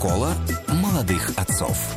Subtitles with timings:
[0.00, 0.32] Школа
[0.82, 1.94] молодых отцов.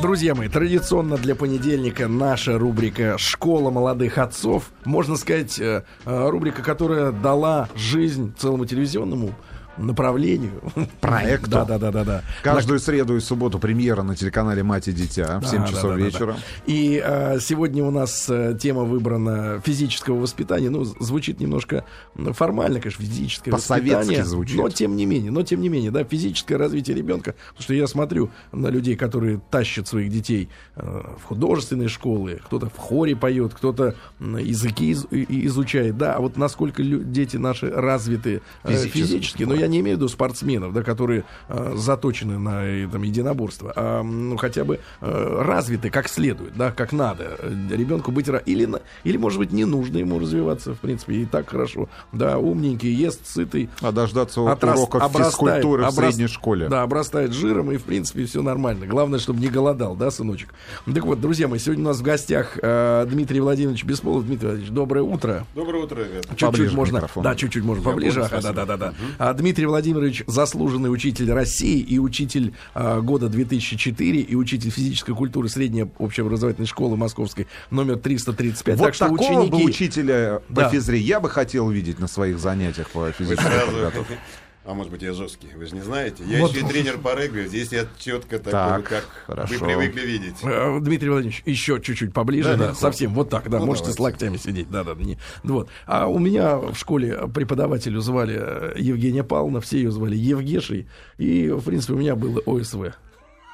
[0.00, 4.70] Друзья мои, традиционно для понедельника наша рубрика «Школа молодых отцов».
[4.86, 9.34] Можно сказать, э, э, рубрика, которая дала жизнь целому телевизионному
[9.78, 10.52] направлению.
[11.00, 11.50] Проекту.
[11.50, 12.22] Да, да, да, да, да.
[12.42, 15.88] Каждую среду и субботу премьера на телеканале «Мать и дитя» в 7 Да, часов да,
[15.90, 16.26] да, да, вечера.
[16.32, 16.38] да.
[16.66, 20.70] И э, сегодня у нас э, тема выбрана физического воспитания.
[20.70, 21.84] Ну, звучит немножко
[22.32, 24.56] формально, конечно, физическое По-советски звучит.
[24.56, 27.34] Но тем не менее, но тем не менее, да, физическое развитие ребенка.
[27.48, 32.68] Потому что я смотрю на людей, которые тащат своих детей э, в художественные школы, кто-то
[32.68, 36.14] в хоре поет, кто-то языки из- изучает, да.
[36.14, 38.98] А вот насколько дети наши развиты э, Физически.
[38.98, 43.02] физически, но я не имею в виду спортсменов, да, которые э, заточены на э, там,
[43.02, 47.36] единоборство, а ну, хотя бы э, развиты как следует, да, как надо.
[47.38, 48.68] Э, Ребенку быть или,
[49.04, 51.88] или, может быть, не нужно ему развиваться, в принципе, и так хорошо.
[52.12, 55.26] Да, умненький, ест, сытый, А дождаться отрас- уроков обрастает-
[55.60, 56.68] физкультуры в обрас- средней школе.
[56.68, 58.86] Да, обрастает жиром, и, в принципе, все нормально.
[58.86, 60.54] Главное, чтобы не голодал, да, сыночек?
[60.86, 64.24] Так вот, друзья мои, сегодня у нас в гостях э, Дмитрий Владимирович Бесполов.
[64.26, 65.46] Дмитрий Владимирович, доброе утро.
[65.54, 66.26] Доброе утро, ребят.
[66.36, 67.06] Чуть-чуть можно.
[67.16, 68.26] Да, чуть-чуть можно поближе.
[68.42, 68.94] да, да, да, да.
[69.18, 75.48] А, Дмитрий Владимирович заслуженный учитель России и учитель а, года 2004 и учитель физической культуры
[75.48, 78.78] средней общеобразовательной школы Московской номер 335.
[78.78, 79.64] Вот так что такого бы ученики.
[79.64, 80.68] учителя по Да.
[80.70, 84.18] физре я бы хотел видеть на своих занятиях по физической подготовке.
[84.66, 86.24] А может быть, я жесткий, вы же не знаете.
[86.26, 86.52] Я Вот.
[86.54, 89.54] еще и тренер по регби, здесь я четко такой, Так, как хорошо.
[89.58, 90.36] вы привыкли видеть.
[90.42, 93.96] Э, Дмитрий Владимирович, еще чуть-чуть поближе, Да, да, совсем вот так, да, Ну, можете давайте.
[93.96, 95.68] с локтями сидеть, да, да, не, вот.
[95.86, 101.50] А у меня в школе преподавателю звали э, Евгения Павловна, все ее звали Евгешей, и,
[101.50, 102.94] в принципе, у меня было ОСВ.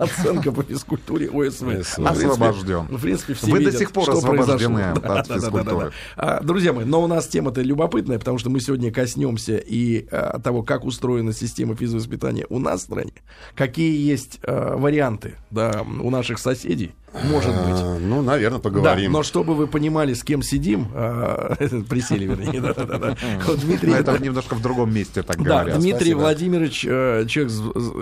[0.01, 1.61] Оценка по физкультуре ОСВ.
[1.61, 2.87] В принципе, Освобожден.
[2.89, 5.93] В принципе, все Вы до сих пор освобождены от физкультуры.
[6.17, 10.39] А, Друзья мои, но у нас тема-то любопытная, потому что мы сегодня коснемся и а,
[10.41, 13.13] того, как устроена система физвоспитания у нас в стране,
[13.55, 16.93] какие есть а, варианты да, у наших соседей,
[17.25, 17.75] может быть.
[17.81, 19.13] А, ну, наверное, Да, поговорим.
[19.13, 21.57] но чтобы вы понимали, с кем сидим, а,
[21.89, 23.17] присели, вернее, да-да-да.
[23.57, 25.81] Дмитрий, это немножко в другом месте так да, говорят.
[25.81, 26.19] Дмитрий спасибо.
[26.19, 27.53] Владимирович, э, человек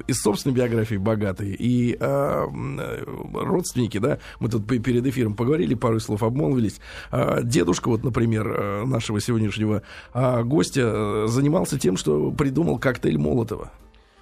[0.06, 2.46] из собственной биографии богатый, и э,
[2.78, 6.80] э, родственники, да, мы тут пе- перед эфиром поговорили, пару слов обмолвились.
[7.12, 9.82] Э, дедушка, вот, например, э, нашего сегодняшнего
[10.14, 13.70] э, гостя, занимался тем, что придумал коктейль Молотова.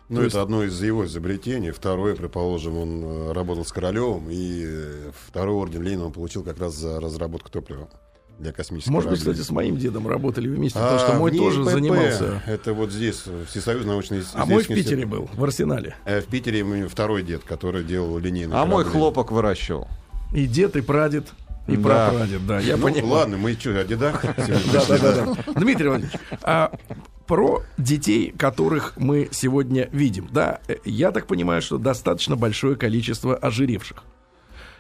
[0.08, 1.72] Ну, это одно из его изобретений.
[1.72, 6.74] Второе, предположим, он э, работал с Королевым, и второй орден Ленина он получил как раз
[6.74, 7.88] за разработку топлива
[8.38, 11.60] для космических Может быть, кстати, с моим дедом работали вместе, потому А, что мой тоже
[11.60, 12.42] НИИПП, занимался.
[12.46, 15.06] Это вот здесь, Всесоюзный научный А мой в Питере институт.
[15.10, 15.94] был, в Арсенале.
[16.04, 19.88] Э, В Питере второй дед, который делал линейные А мой хлопок выращивал.
[20.34, 21.28] И дед, и прадед,
[21.66, 21.82] и Да.
[22.10, 23.06] прапрадед, да, я ну, понимаю.
[23.06, 24.22] ладно, мы что, о дедах?
[24.72, 25.12] Да, да, да,
[25.44, 25.52] да.
[25.60, 26.72] Дмитрий Владимирович, а
[27.26, 33.34] про детей, которых мы сегодня видим, да, э, я так понимаю, что достаточно большое количество
[33.34, 34.04] ожиревших.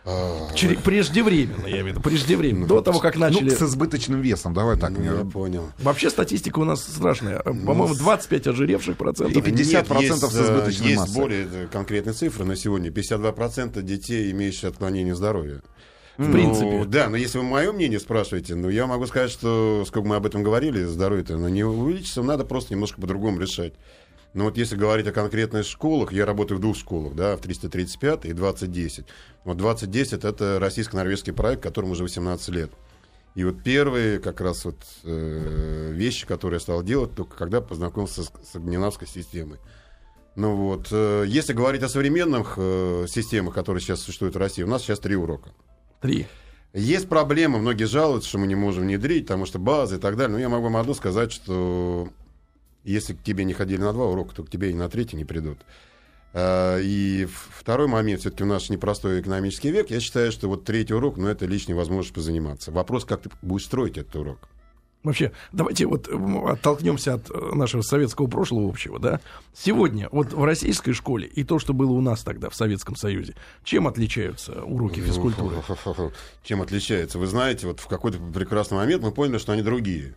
[0.08, 2.66] А, Чре- Преждевременно, я имею в виду, преждевременно.
[2.68, 3.50] До того, как начали...
[3.50, 4.90] Ну, с избыточным весом, давай так.
[4.90, 5.70] ну, не- я понял.
[5.80, 7.42] Вообще статистика у нас страшная.
[7.44, 9.36] Ну, По-моему, 25 ожиревших процентов.
[9.36, 11.14] И 50% Нет, есть, с избыточной э, Есть массой.
[11.16, 12.90] более э, конкретные цифры на сегодня.
[12.90, 15.60] 52% детей, имеющие отклонение здоровья.
[16.18, 16.70] В принципе.
[16.70, 20.16] Ну, да, но если вы мое мнение спрашиваете, ну, я могу сказать, что, сколько мы
[20.16, 23.74] об этом говорили, здоровье-то ну, не увеличится, надо просто немножко по-другому решать.
[24.36, 28.26] Но вот если говорить о конкретных школах, я работаю в двух школах, да, в 335
[28.26, 29.06] и 2010.
[29.44, 32.70] Вот 2010 это российско-норвежский проект, которому уже 18 лет.
[33.34, 38.24] И вот первые как раз вот э, вещи, которые я стал делать, только когда познакомился
[38.24, 39.58] с, с Огненавской системой.
[40.34, 44.68] Ну вот, э, если говорить о современных э, системах, которые сейчас существуют в России, у
[44.68, 45.48] нас сейчас три урока.
[46.02, 46.26] Три.
[46.74, 50.34] Есть проблема, многие жалуются, что мы не можем внедрить, потому что базы и так далее.
[50.34, 52.10] Но я могу вам одно сказать, что
[52.92, 55.24] если к тебе не ходили на два урока, то к тебе и на третий не
[55.24, 55.58] придут.
[56.32, 60.64] А, И в- второй момент, все-таки у нас непростой экономический век, я считаю, что вот
[60.64, 62.70] третий урок, ну, это лишняя возможность позаниматься.
[62.72, 64.48] Вопрос, как ты будешь строить этот урок.
[65.02, 69.20] Вообще, давайте вот м, оттолкнемся от э, нашего советского прошлого общего, да.
[69.54, 73.34] Сегодня вот в российской школе и то, что было у нас тогда в Советском Союзе,
[73.62, 75.56] чем отличаются уроки физкультуры?
[76.42, 77.18] Чем отличается?
[77.20, 80.14] Вы знаете, вот в какой-то прекрасный момент мы поняли, что они другие.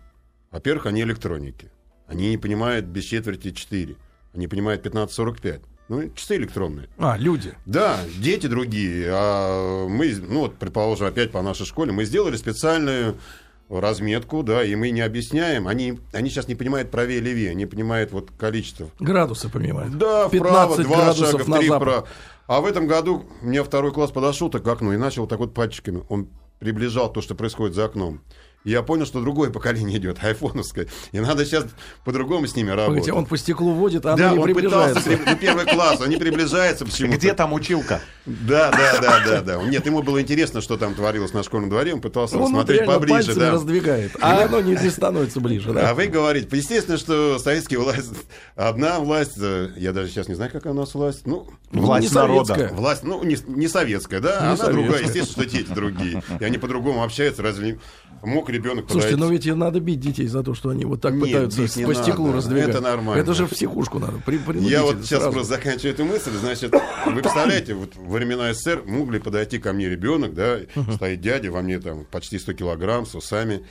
[0.49, 1.69] Во-первых, они электроники.
[2.09, 3.95] Они не понимают без четверти 4.
[4.33, 5.61] Они понимают 15.45.
[5.89, 6.87] Ну, часы электронные.
[6.97, 7.53] А, люди.
[7.65, 9.07] Да, дети другие.
[9.11, 13.17] А мы, ну вот, предположим, опять по нашей школе, мы сделали специальную
[13.69, 15.67] разметку, да, и мы не объясняем.
[15.67, 18.89] Они, они сейчас не понимают правее левее, они понимают вот количество.
[18.99, 19.97] Градусы понимают.
[19.97, 22.07] Да, вправо, 15 два шага, три вправо.
[22.47, 25.53] А в этом году мне второй класс подошел так к окну и начал так вот
[25.53, 26.03] пальчиками.
[26.09, 26.29] Он
[26.59, 28.21] приближал то, что происходит за окном.
[28.65, 30.87] И я понял, что другое поколение идет, айфоновское.
[31.11, 31.65] И надо сейчас
[32.03, 32.87] по-другому с ними работать.
[32.87, 35.01] Погодите, он по стеклу водит, а да, оно не он приближается.
[35.01, 37.17] пытался, ну, первый класс, он не приближается почему-то.
[37.17, 38.01] Где там училка?
[38.25, 39.63] Да, да, да, да, да.
[39.63, 43.33] Нет, ему было интересно, что там творилось на школьном дворе, он пытался Он смотреть поближе,
[43.33, 43.51] да.
[43.51, 45.89] раздвигает, а оно не, не становится ближе, да?
[45.89, 48.11] А вы говорите, естественно, что советская власть,
[48.55, 52.13] одна власть, э, я даже сейчас не знаю, какая у нас власть, ну, Ну, Власть
[52.13, 52.69] народа.
[52.73, 54.73] власть, ну, не, не советская, да, Не она советская.
[54.73, 57.79] другая, естественно, что дети другие, и они по-другому общаются, разве не
[58.23, 59.47] мог ребенок Слушайте, подойти?
[59.47, 61.93] но ведь надо бить детей за то, что они вот так Нет, пытаются бить по
[61.95, 62.37] стеклу надо.
[62.37, 62.69] раздвигать.
[62.69, 63.21] Это нормально.
[63.21, 64.21] Это же в психушку надо.
[64.25, 65.31] При, Я вот сейчас сразу.
[65.31, 66.31] просто заканчиваю эту мысль.
[66.31, 66.73] Значит,
[67.05, 70.59] вы представляете, вот во времена СССР мог ли подойти ко мне ребенок, да,
[70.93, 73.65] стоит дядя, во мне там почти 100 килограмм, с усами,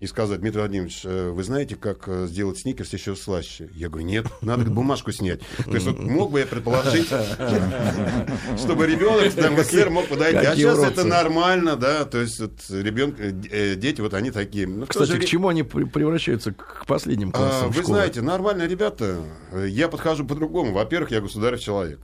[0.00, 3.68] и сказать, Дмитрий Владимирович, э, вы знаете, как э, сделать сникерс еще слаще?
[3.74, 5.40] Я говорю, нет, надо бумажку снять.
[5.64, 7.08] То есть вот мог бы я предположить,
[8.56, 10.36] чтобы ребенок там, в СССР мог подойти.
[10.36, 14.68] А сейчас это нормально, да, то есть вот ребенок, э, дети, вот они такие.
[14.68, 19.20] Ну, Кстати, к чему они превращаются к последним а, классам Вы знаете, нормальные ребята,
[19.66, 20.72] я подхожу по-другому.
[20.74, 21.98] Во-первых, я государев человек.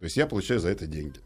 [0.00, 1.18] То есть я получаю за это деньги.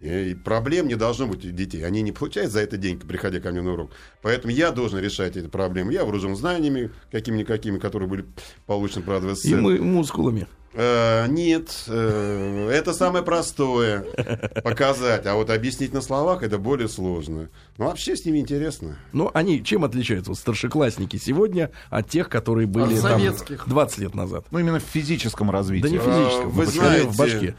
[0.00, 1.84] И проблем не должно быть у детей.
[1.84, 3.92] Они не получают за это деньги, приходя ко мне на урок.
[4.22, 5.92] Поэтому я должен решать эти проблемы.
[5.92, 8.26] Я вооружен знаниями, какими-никакими, которые были
[8.66, 9.56] получены, правда, в И СССР.
[9.56, 10.46] мы мускулами.
[10.78, 14.00] Э, нет, э, это самое простое
[14.62, 17.48] показать, а вот объяснить на словах это более сложно.
[17.78, 18.98] Но вообще с ними интересно.
[19.14, 23.66] Но они чем отличаются, вот старшеклассники сегодня, от тех, которые были От там советских.
[23.66, 24.44] 20 лет назад?
[24.50, 25.82] Ну, именно в физическом развитии.
[25.84, 27.54] Да не физическом, А, вы знаете, в башке.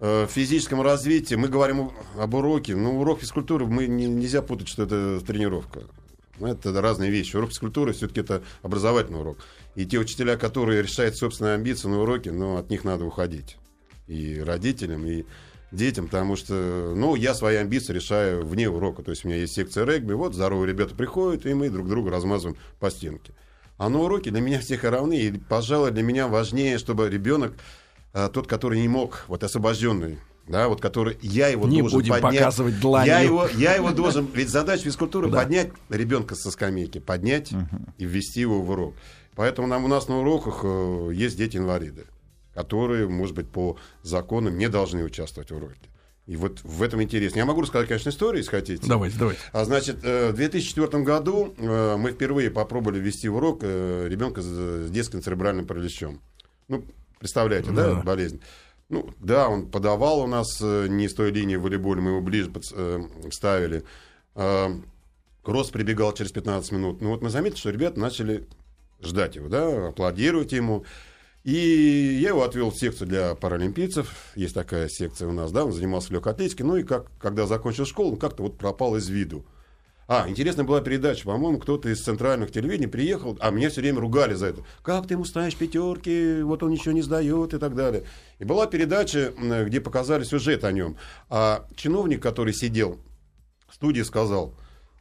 [0.00, 2.74] Э, физическом развитии мы говорим об уроке.
[2.74, 5.82] Ну, урок физкультуры мы не- нельзя путать, что это тренировка.
[6.38, 7.36] Ну, Это разные вещи.
[7.36, 9.38] Урок физкультуры все-таки это образовательный урок.
[9.74, 13.58] И те учителя, которые решают собственные амбиции на уроке, ну, от них надо уходить.
[14.08, 15.24] И родителям, и
[15.70, 19.02] детям, потому что, ну, я свои амбиции решаю вне урока.
[19.02, 22.10] То есть у меня есть секция регби, вот здоровые ребята приходят, и мы друг друга
[22.10, 23.32] размазываем по стенке.
[23.76, 27.54] А на уроке для меня всех равны, и, пожалуй, для меня важнее, чтобы ребенок,
[28.12, 30.18] а, тот, который не мог, вот освобожденный,
[30.48, 32.40] да, вот который я его Не должен будем поднять.
[32.40, 33.06] показывать дланью.
[33.12, 35.38] Я его, я его должен, ведь задача физкультуры Да.
[35.42, 37.52] поднять ребенка со скамейки, поднять
[37.98, 38.94] и ввести его в урок.
[39.36, 42.06] Поэтому нам у нас на уроках э, есть дети-инвалиды,
[42.52, 45.76] которые, может быть, по законам не должны участвовать в уроке.
[46.26, 47.38] И вот в этом интересно.
[47.38, 48.86] Я могу рассказать, конечно, историю, если хотите.
[48.86, 49.40] Давайте, давайте.
[49.52, 54.46] А значит, э, в 2004 году э, мы впервые попробовали ввести в урок ребенка с
[54.46, 56.20] с детским церебральным параличом.
[56.68, 56.84] Ну,
[57.20, 58.02] представляете, да, Да.
[58.02, 58.40] болезнь?
[58.88, 62.20] Ну, да, он подавал у нас э, не с той линии в волейболе, мы его
[62.20, 63.00] ближе э,
[63.30, 63.84] ставили.
[64.34, 64.68] Э,
[65.44, 67.00] Рост прибегал через 15 минут.
[67.00, 68.48] Ну, вот мы заметили, что ребята начали
[69.00, 70.84] ждать его, да, аплодировать ему.
[71.44, 74.12] И я его отвел в секцию для паралимпийцев.
[74.34, 76.64] Есть такая секция у нас, да, он занимался легкой атлетике.
[76.64, 79.44] Ну и как, когда закончил школу, он как-то вот пропал из виду.
[80.12, 81.24] А, интересная была передача.
[81.24, 84.64] По-моему, кто-то из центральных телевидений приехал, а меня все время ругали за это.
[84.82, 88.02] Как ты ему ставишь пятерки, вот он ничего не сдает и так далее.
[88.40, 90.96] И была передача, где показали сюжет о нем.
[91.28, 92.98] А чиновник, который сидел
[93.68, 94.52] в студии, сказал,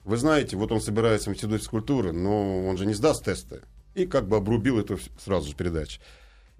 [0.06, 3.62] вы знаете, вот он собирается в институт физкультуры, но он же не сдаст тесты.
[3.96, 6.00] И как бы обрубил эту сразу же передачу.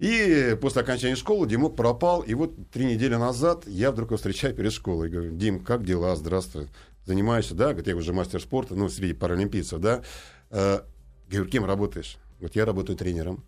[0.00, 2.22] И после окончания школы Димок пропал.
[2.22, 5.08] И вот три недели назад я вдруг его встречаю перед школой.
[5.08, 6.16] И говорю, Дим, как дела?
[6.16, 6.68] Здравствуй.
[7.10, 7.70] Занимаешься, да?
[7.70, 10.02] Говорит, я уже мастер спорта, ну, среди паралимпийцев, да?
[10.50, 10.82] Э,
[11.28, 12.18] говорю, кем работаешь?
[12.38, 13.42] Вот я работаю тренером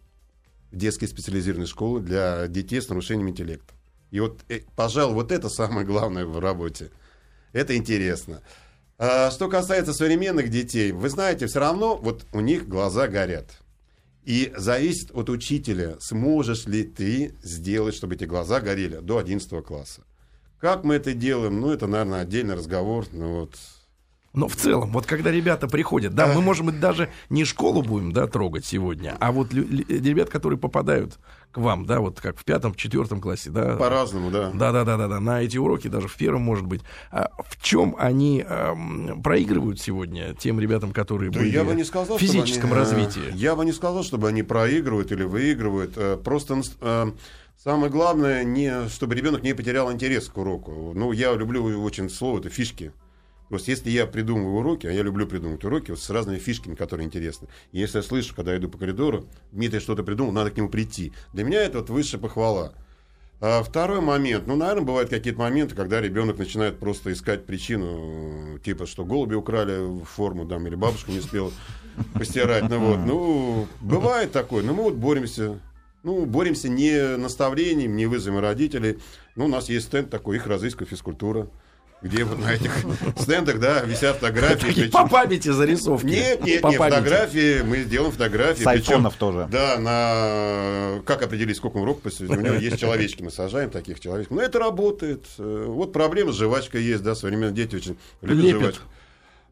[0.73, 3.73] в детской специализированной школы для детей с нарушением интеллекта.
[4.11, 6.91] И вот, э, пожалуй, вот это самое главное в работе.
[7.53, 8.43] Это интересно.
[8.99, 13.61] А, что касается современных детей, вы знаете, все равно вот у них глаза горят.
[14.25, 20.03] И зависит от учителя, сможешь ли ты сделать, чтобы эти глаза горели до 11 класса.
[20.63, 23.05] Как мы это делаем, ну, это, наверное, отдельный разговор.
[23.11, 23.57] Ну, вот.
[24.33, 28.13] Но в целом, вот когда ребята приходят, да, мы, можем быть, даже не школу будем,
[28.13, 31.19] да, трогать сегодня, а вот лю- ребят, которые попадают
[31.51, 33.75] к вам, да, вот как в пятом, четвертом классе, да.
[33.75, 34.53] По-разному, да.
[34.55, 36.83] Да, да, да, да, да, на эти уроки, даже в первом, может быть.
[37.11, 41.85] А в чем они эм, проигрывают сегодня тем ребятам, которые Да были я бы не
[41.85, 43.33] сказал, в физическом они, э, развитии?
[43.35, 45.95] Я бы не сказал, чтобы они проигрывают или выигрывают.
[45.97, 47.13] Э, Просто э,
[47.63, 50.93] самое главное, не, чтобы ребенок не потерял интерес к уроку.
[50.95, 52.93] Ну, я люблю очень слово, это фишки.
[53.49, 56.75] То есть, если я придумываю уроки, а я люблю придумывать уроки вот с разными фишками,
[56.75, 57.49] которые интересны.
[57.73, 60.71] И если я слышу, когда я иду по коридору, Дмитрий что-то придумал, надо к нему
[60.71, 61.13] прийти.
[61.35, 62.73] Для меня это вот высшая похвала.
[63.43, 64.47] А второй момент.
[64.47, 70.03] Ну, наверное, бывают какие-то моменты, когда ребенок начинает просто искать причину, типа, что голуби украли
[70.05, 71.53] форму, там, или бабушка не успела
[72.15, 72.69] постирать.
[72.71, 72.99] Ну, вот.
[73.05, 74.63] Ну, бывает такое.
[74.63, 75.59] Но мы вот боремся.
[76.03, 78.99] Ну, боремся не наставлением, не вызовом родителей.
[79.37, 81.49] Ну, у нас есть стенд такой, их разыскивает физкультура.
[82.03, 82.73] где вот на этих
[83.21, 84.67] стендах, да, висят фотографии.
[84.67, 86.07] Такие причем- По памяти зарисовки.
[86.07, 86.95] Нет, нет, По нет, памяти.
[86.97, 88.65] фотографии, мы сделаем фотографии.
[88.65, 89.47] С айфонов тоже.
[89.53, 91.01] Да, на...
[91.05, 92.25] Как определить, сколько рукописи?
[92.25, 94.37] У него есть человечки, мы сажаем таких человечков.
[94.37, 95.27] Но это работает.
[95.39, 98.61] Э, Вот проблема с жвачкой есть, да, современные дети очень любят Лепят.
[98.63, 98.83] жвачку.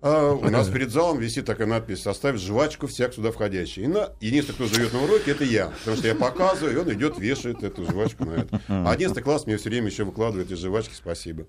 [0.03, 3.85] А у нас перед залом висит такая надпись «Оставь жвачку всяк сюда входящий».
[3.85, 4.11] И на...
[4.21, 5.67] единственный, кто живет на уроке, это я.
[5.81, 8.61] Потому что я показываю, и он идет, вешает эту жвачку на это.
[8.69, 11.47] А 11 класс мне все время еще выкладывает из жвачки «Спасибо».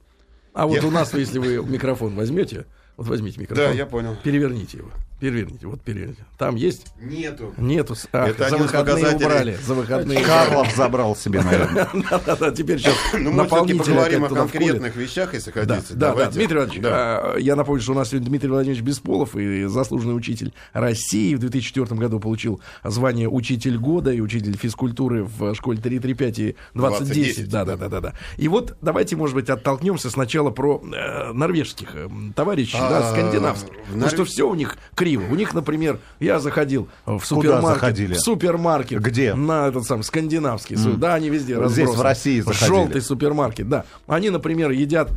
[0.53, 2.65] А вот Я- у нас, если вы микрофон возьмете,
[2.97, 3.65] вот возьмите микрофон.
[3.65, 4.17] Да, я понял.
[4.21, 4.91] Переверните его.
[5.21, 6.23] Переверните, вот переверните.
[6.39, 6.87] Там есть?
[6.99, 7.53] Нету.
[7.57, 7.95] Нету.
[8.11, 9.55] ах, Это за выходные убрали.
[9.63, 10.23] За выходные.
[10.23, 11.87] Карлов забрал себе, наверное.
[12.09, 15.93] Да-да-да, теперь сейчас Ну, мы все-таки поговорим о конкретных вещах, если хотите.
[15.93, 16.31] да, да.
[16.31, 16.89] Дмитрий Владимирович, Да.
[17.35, 21.39] а, я напомню, что у нас сегодня Дмитрий Владимирович Бесполов и заслуженный учитель России в
[21.39, 27.05] 2004 году получил звание учитель года и учитель физкультуры в школе 335 и 2010.
[27.13, 28.13] 2010, Да, да, да, да, да.
[28.37, 31.95] И вот давайте, может быть, оттолкнемся сначала про э, норвежских
[32.35, 33.69] товарищей, да, А, скандинавских.
[33.85, 34.77] Потому что все у них
[35.17, 35.31] криво.
[35.31, 37.73] У них, например, я заходил в супермаркет.
[37.81, 38.13] заходили?
[38.13, 39.01] В супермаркет.
[39.01, 39.33] Где?
[39.33, 40.77] На этот самый скандинавский.
[40.77, 42.03] су- Да, они везде Вот здесь, в разбросаны.
[42.09, 42.67] России заходили.
[42.67, 43.85] Желтый супермаркет, да.
[44.07, 45.11] Они, например, едят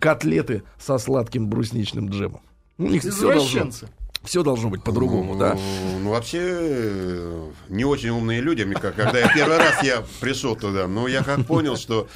[0.00, 2.40] котлеты со сладким брусничным джемом.
[2.78, 3.70] У них все должно,
[4.24, 5.54] все должно быть по-другому, да.
[5.54, 10.02] Ну, ну, вообще, э, не очень умные люди, мне как- когда я первый раз я
[10.20, 12.08] пришел туда, но я как понял, что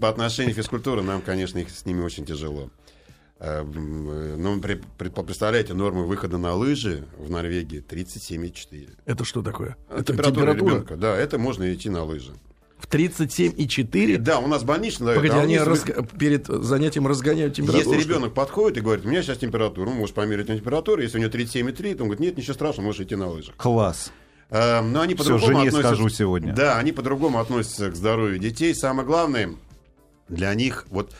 [0.00, 2.68] по отношению к физкультуре нам, конечно, их с ними очень тяжело.
[3.44, 8.90] Э, м, э, Ну, представляете, нормы выхода на лыжи в Норвегии 37,4.
[9.04, 9.76] Это что такое?
[9.90, 12.32] Это Температура температура ребенка, да, это можно идти на лыжи.
[12.78, 14.18] в 37,4.
[14.18, 17.96] Да, у нас больничный, да, Погоди, а они разг- перед занятием разгоняют температуру.
[17.96, 21.20] Если ребенок подходит и говорит, у меня сейчас температура, ну, можешь померить температуру, если у
[21.20, 23.54] него 37,3, то он говорит, нет, ничего страшного, можешь идти на лыжах.
[23.56, 24.10] Класс.
[24.50, 26.52] Э, Но они Всё, по-другому относятся- скажу сегодня.
[26.54, 28.74] Да, они по-другому относятся к здоровью детей.
[28.74, 29.54] Самое главное
[30.28, 31.12] для них, вот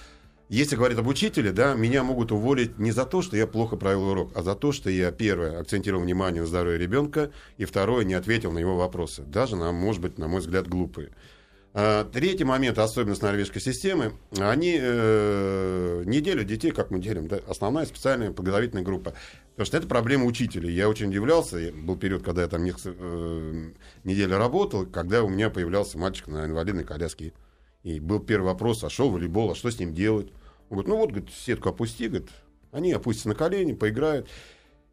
[0.54, 4.10] если говорить об учителе, да, меня могут уволить не за то, что я плохо провел
[4.10, 8.12] урок, а за то, что я, первое, акцентировал внимание на здоровье ребенка, и второе, не
[8.12, 9.22] ответил на его вопросы.
[9.22, 11.08] Даже, на, может быть, на мой взгляд, глупые.
[11.72, 17.40] А, Третий момент, особенность норвежской системы, они э, не делят детей, как мы делим, да,
[17.48, 19.14] основная специальная подготовительная группа.
[19.52, 20.74] Потому что это проблема учителей.
[20.74, 23.70] Я очень удивлялся, был период, когда я там э,
[24.04, 27.32] недель работал, когда у меня появлялся мальчик на инвалидной коляске.
[27.84, 30.30] И был первый вопрос, а шел волейбол, а что с ним делать?
[30.70, 32.28] Он говорит, ну вот, говорит, сетку опусти, говорит,
[32.70, 34.28] они опустятся на колени, поиграют.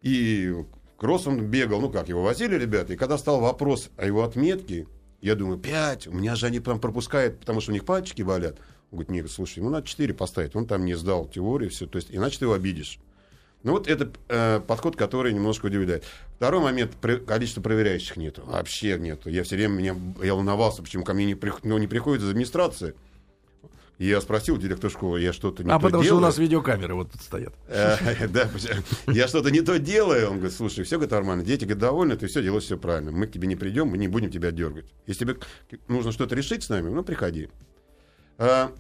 [0.01, 0.53] И
[0.97, 4.87] кросс он бегал, ну как, его возили ребята, и когда стал вопрос о его отметке,
[5.21, 8.57] я думаю, пять, у меня же они там пропускают, потому что у них пальчики болят.
[8.91, 11.97] Он говорит, нет, слушай, ему надо 4 поставить, он там не сдал теорию, все, то
[11.97, 12.99] есть, иначе ты его обидишь.
[13.63, 16.05] Ну вот это э, подход, который немножко удивляет.
[16.37, 19.29] Второй момент, при- количество проверяющих нету, вообще нету.
[19.29, 22.29] Я все время меня, я волновался, почему ко мне не, прих- ну, не приходит из
[22.29, 22.93] администрации.
[23.99, 26.21] Я спросил директора школы, я что-то не А то потому что у делаю?
[26.27, 27.53] нас видеокамеры вот тут стоят.
[27.67, 28.49] Э, Да,
[29.07, 30.29] я что-то не то делаю.
[30.29, 31.43] Он говорит, слушай, все говорит, нормально.
[31.43, 33.11] Дети говорят, довольны, ты все делаешь все правильно.
[33.11, 34.85] Мы к тебе не придем, мы не будем тебя дергать.
[35.05, 35.37] Если тебе
[35.89, 37.49] нужно что-то решить с нами, ну, приходи.
[38.37, 38.71] А,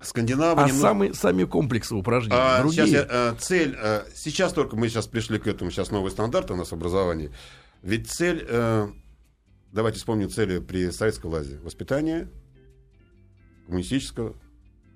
[0.00, 2.86] Скандинавы А немного- самые, сами комплексы упражнений а, другие.
[2.86, 6.50] сейчас я, а, цель, а, сейчас только мы сейчас пришли к этому, сейчас новый стандарт
[6.52, 7.32] у нас в образовании.
[7.82, 8.86] Ведь цель, э,
[9.72, 11.58] давайте вспомним цели при советской власти.
[11.64, 12.28] Воспитание
[13.66, 14.36] коммунистического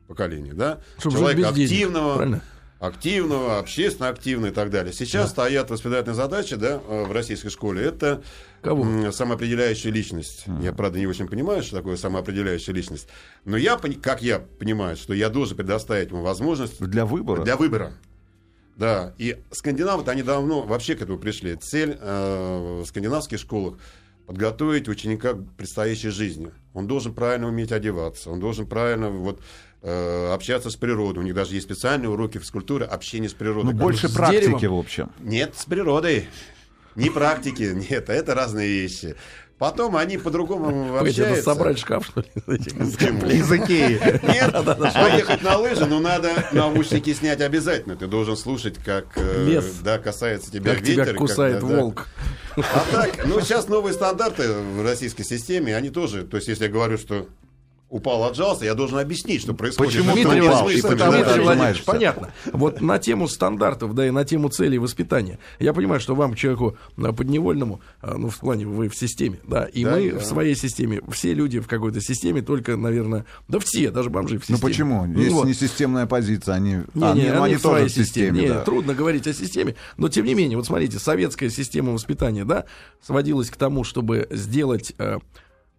[0.08, 0.80] поколения, да?
[0.98, 2.42] Чтобы Человека активного, правильно?
[2.80, 4.92] активного, общественно активного и так далее.
[4.92, 7.84] Сейчас стоят воспитательные задачи да, э, в российской школе.
[7.84, 8.22] Это
[8.62, 9.12] Кого?
[9.12, 10.44] самоопределяющая личность.
[10.60, 13.08] Я, правда, не очень понимаю, что такое самоопределяющая личность.
[13.44, 17.44] Но я, как я понимаю, что я должен предоставить ему возможность Для выбора.
[17.44, 17.92] для выбора.
[18.76, 21.56] Да, и скандинавы они давно вообще к этому пришли.
[21.56, 23.74] Цель э, в скандинавских школах
[24.28, 26.50] подготовить ученика к предстоящей жизни.
[26.74, 29.40] Он должен правильно уметь одеваться, он должен правильно вот,
[29.82, 31.23] э, общаться с природой.
[31.23, 33.73] У них даже есть специальные уроки физкультуры, общение с природой.
[33.73, 34.76] Ну, больше практики, деревом.
[34.76, 35.11] в общем.
[35.20, 36.28] нет, с природой.
[36.94, 39.16] Не практики, нет, это разные вещи.
[39.58, 41.42] Потом они по-другому общаются.
[41.42, 42.28] собрать шкаф, что ли?
[42.47, 44.00] Из Икеи.
[44.32, 44.52] Нет,
[44.94, 47.97] поехать на лыжи, но надо наушники снять обязательно.
[47.97, 49.80] Ты должен слушать, как э, Лес.
[49.82, 51.06] да, касается тебя Как ветер.
[51.06, 51.80] тебя кусает когда, да.
[51.82, 52.06] волк.
[52.56, 56.70] А так, ну сейчас новые стандарты в российской системе, они тоже, то есть если я
[56.70, 57.26] говорю, что
[57.90, 60.04] упал, отжался, я должен объяснить, что происходит.
[60.04, 60.68] Почему ты упал?
[60.68, 61.85] И почему ты отжимаешься?
[61.85, 62.33] понятно.
[62.52, 65.38] Вот на тему стандартов, да, и на тему целей воспитания.
[65.59, 69.64] Я понимаю, что вам, человеку а, подневольному, а, ну, в плане вы в системе, да,
[69.64, 70.18] и Да, мы да.
[70.18, 74.40] в своей системе, все люди в какой-то системе, только, наверное, да все, даже бомжи в
[74.40, 74.59] системе.
[74.61, 75.07] Ну почему?
[75.07, 75.47] Ну, Есть вот.
[75.47, 78.42] несистемная позиция, они, Не, а, не, ну, они они в тоже в системе.
[78.42, 78.64] Не, да.
[78.64, 82.66] Трудно говорить о системе, но тем не менее, вот смотрите, советская система воспитания, да,
[83.00, 85.18] сводилась к тому, чтобы сделать э,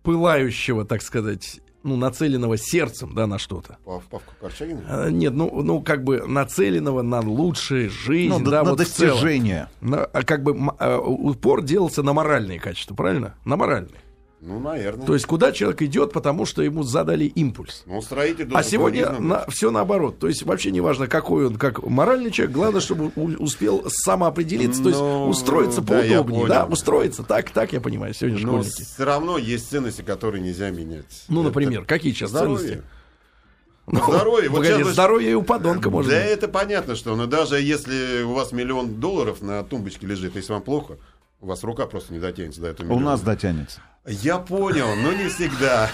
[0.01, 3.77] пылающего, так сказать, ну, нацеленного сердцем, да, на что-то.
[3.85, 4.81] Пав- Павку Корчагина?
[4.87, 9.69] А, Нет, ну, ну, как бы нацеленного на лучшую жизнь, Ну, да, на вот достижение.
[9.81, 13.35] На- а как бы а, упор делался на моральные качества, правильно?
[13.45, 14.01] На моральные.
[14.41, 15.05] Ну, наверное.
[15.05, 17.83] То есть куда человек идет, потому что ему задали импульс.
[17.85, 19.53] Ну, строитель А сегодня быть.
[19.53, 20.17] все наоборот.
[20.19, 24.81] То есть вообще не важно, какой он, как моральный человек, главное, чтобы у- успел самоопределиться,
[24.81, 25.85] то есть Ну, устроиться я
[26.21, 27.23] поудобнее, да, устроиться.
[27.23, 28.81] Так, так я понимаю, сегодня Но школьники.
[28.83, 31.25] все равно есть ценности, которые нельзя менять.
[31.27, 32.57] Ну, Это например, какие сейчас здоровье.
[32.59, 32.83] ценности?
[33.91, 34.49] Ну, здоровье.
[34.49, 36.27] Вот Погоди, сейчас здоровье и у подонка может Да быть.
[36.29, 40.61] это понятно, что, но даже если у вас миллион долларов на тумбочке лежит, если вам
[40.61, 40.97] плохо,
[41.41, 43.11] у вас рука просто не дотянется до этого У миллиона.
[43.11, 43.81] нас дотянется.
[44.09, 45.91] Я понял, но не всегда.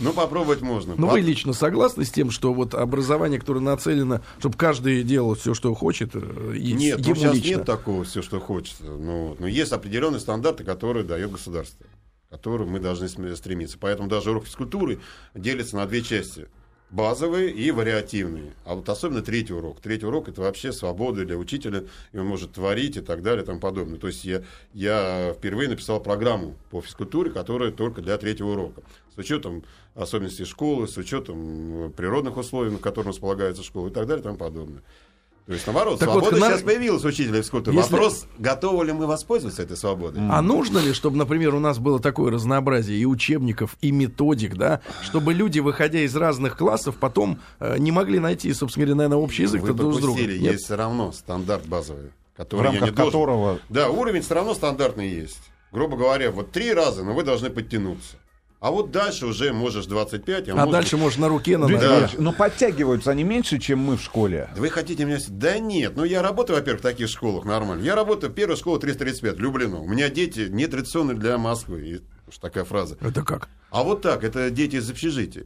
[0.00, 0.94] Ну, попробовать можно.
[0.96, 5.34] Но Пап- вы лично согласны с тем, что вот образование, которое нацелено, чтобы каждый делал
[5.34, 7.48] все, что хочет, э, Нет, ну, ему сейчас лично?
[7.48, 8.84] нет такого, все, что хочется.
[8.84, 11.86] Ну, но есть определенные стандарты, которые дает государство,
[12.28, 13.78] к которым мы должны стремиться.
[13.80, 15.00] Поэтому даже урок физкультуры
[15.34, 16.48] делится на две части.
[16.90, 18.54] Базовые и вариативные.
[18.64, 19.80] А вот особенно третий урок.
[19.80, 23.46] Третий урок это вообще свобода для учителя, и он может творить и так далее и
[23.46, 23.98] тому подобное.
[23.98, 24.42] То есть я,
[24.72, 28.82] я впервые написал программу по физкультуре, которая только для третьего урока.
[29.14, 29.64] С учетом
[29.94, 34.38] особенностей школы, с учетом природных условий, на которых располагается школа и так далее и тому
[34.38, 34.82] подобное.
[35.48, 37.74] То есть, наоборот, Так вот, свобода на- сейчас появилась у учителя физкультуры.
[37.74, 40.20] Если- Вопрос, готовы ли мы воспользоваться этой свободой?
[40.30, 44.82] А нужно ли, чтобы, например, у нас было такое разнообразие и учебников, и методик, да,
[45.02, 49.44] чтобы люди, выходя из разных классов, потом э, не могли найти, собственно говоря, наверное, общий
[49.44, 50.20] язык Вы друг с другом?
[50.20, 50.38] Нет?
[50.52, 53.12] есть все равно стандарт базовый, В который не рамках должен.
[53.12, 55.40] которого Да, уровень все равно стандартный есть.
[55.72, 58.16] Грубо говоря, вот три раза, но вы должны подтянуться.
[58.60, 61.86] А вот дальше уже можешь 25, а, А может дальше, может, на руке, на ноге.
[61.86, 64.50] Иванович, но подтягиваются они меньше, чем мы в школе.
[64.54, 65.18] Да Вы хотите меня...
[65.28, 67.82] Да нет, ну я работаю, во-первых, в таких школах нормально.
[67.82, 69.78] Я работаю, первая школа 335, Люблино.
[69.80, 71.88] У меня дети нетрадиционные для Москвы.
[71.88, 72.96] И уж такая фраза.
[73.00, 73.48] Это как?
[73.70, 75.44] А вот так, это дети из общежития.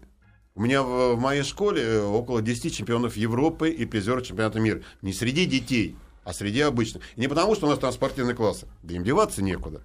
[0.54, 4.81] У меня в, в моей школе э, около 10 чемпионов Европы и призеров чемпионата мира.
[5.02, 7.02] Не среди детей, а среди обычных.
[7.16, 8.66] И не потому, что у нас там спортивные классы.
[8.83, 9.83] Да им деваться некуда.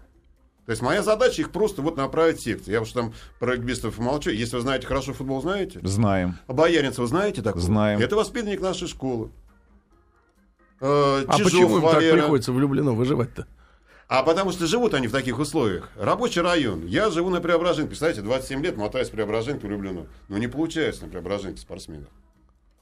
[0.67, 2.73] То есть моя задача их просто вот направить в секции.
[2.73, 4.31] Я уж там про регбистов молчу.
[4.31, 5.79] Если вы знаете хорошо футбол, знаете?
[5.81, 6.37] Знаем.
[6.45, 7.63] А Бояринцева знаете такого?
[7.63, 8.01] Знаем.
[8.01, 9.31] Это воспитанник нашей школы.
[10.81, 12.17] Э, А Чижов почему им так Валера.
[12.17, 13.47] приходится влюблено выживать-то?
[14.09, 15.89] А потому что живут они в таких условиях.
[15.95, 16.85] Рабочий район.
[16.85, 17.87] Я живу на Преображенке.
[17.87, 20.07] Представляете, 27 лет мотаюсь в Люблино.
[20.27, 22.09] Но не получается на Преображенке спортсменов.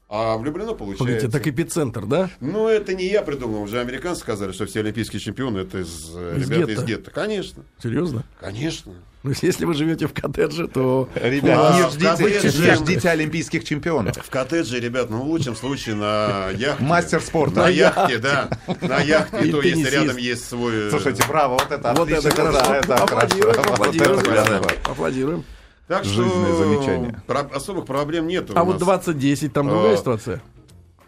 [0.08, 1.04] А в Люблино получается.
[1.04, 2.30] Погодите, так эпицентр, да?
[2.40, 3.62] Ну, это не я придумал.
[3.62, 6.72] Уже американцы сказали, что все олимпийские чемпионы это из, э, Из ребята гетто.
[6.72, 7.10] из гетто.
[7.10, 7.64] Конечно.
[7.82, 8.22] Серьезно?
[8.40, 8.92] Конечно.
[9.24, 11.08] Ну, если вы живете в коттедже, то...
[11.16, 14.16] Ребят, А, не коттедже- ждите, не ждите олимпийских чемпионов.
[14.24, 16.84] В коттедже, ребят, ну, в лучшем случае на яхте.
[16.84, 17.62] Мастер спорта.
[17.62, 18.48] На яхте, да.
[18.82, 19.50] На яхте.
[19.50, 20.86] То, если рядом есть свой...
[20.86, 22.28] э, Слушайте, браво, вот это Вот отлично.
[22.28, 22.60] это хорошо.
[22.60, 23.72] Да, это Аплодируем, хорошо.
[23.74, 24.62] аплодируем, Вот ребята.
[24.84, 25.44] Аплодируем.
[25.88, 27.22] Так что Жизненное замечание.
[27.26, 28.50] про- особых проблем нет.
[28.54, 30.42] А вот 2010, там другая А, ситуация?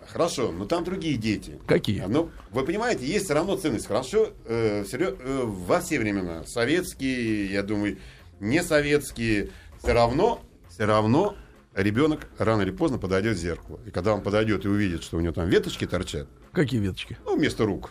[0.07, 1.59] Хорошо, но там другие дети.
[1.67, 2.05] Какие?
[2.09, 3.87] Ну, вы понимаете, есть все равно ценность.
[3.87, 7.99] Хорошо, э, серьё- э, во все времена, советские, я думаю,
[8.41, 9.51] не советские,
[9.83, 11.35] все равно, все равно
[11.75, 13.81] ребенок рано или поздно подойдет к зеркалу.
[13.85, 17.19] И когда он подойдет и увидит, что у него там веточки торчат, Какие веточки?
[17.27, 17.91] ну, вместо рук.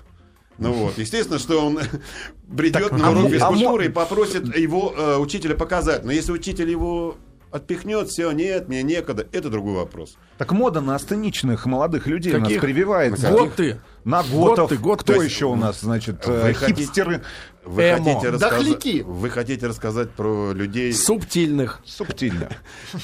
[0.57, 1.79] Ну вот, естественно, что он
[2.57, 6.03] придет Так, на а урок мо- физкультуры а и попросит его э, учителя показать.
[6.03, 7.17] Но если учитель его
[7.49, 10.17] отпихнет, все, нет, мне некогда, это другой вопрос.
[10.37, 12.61] Так мода на астеничных молодых людей у нас Каких?
[12.61, 13.31] прививается.
[13.31, 13.79] Вот ты.
[14.03, 14.69] На готов.
[14.69, 15.01] ты, год.
[15.01, 17.21] Кто То есть еще у нас, значит, вы э, хотите- хипстеры
[17.65, 17.97] Вы Эмо.
[18.03, 19.01] хотите, рассказать, Дохляки.
[19.05, 21.81] вы хотите рассказать про людей, Субтильных.
[21.85, 22.49] субтильно.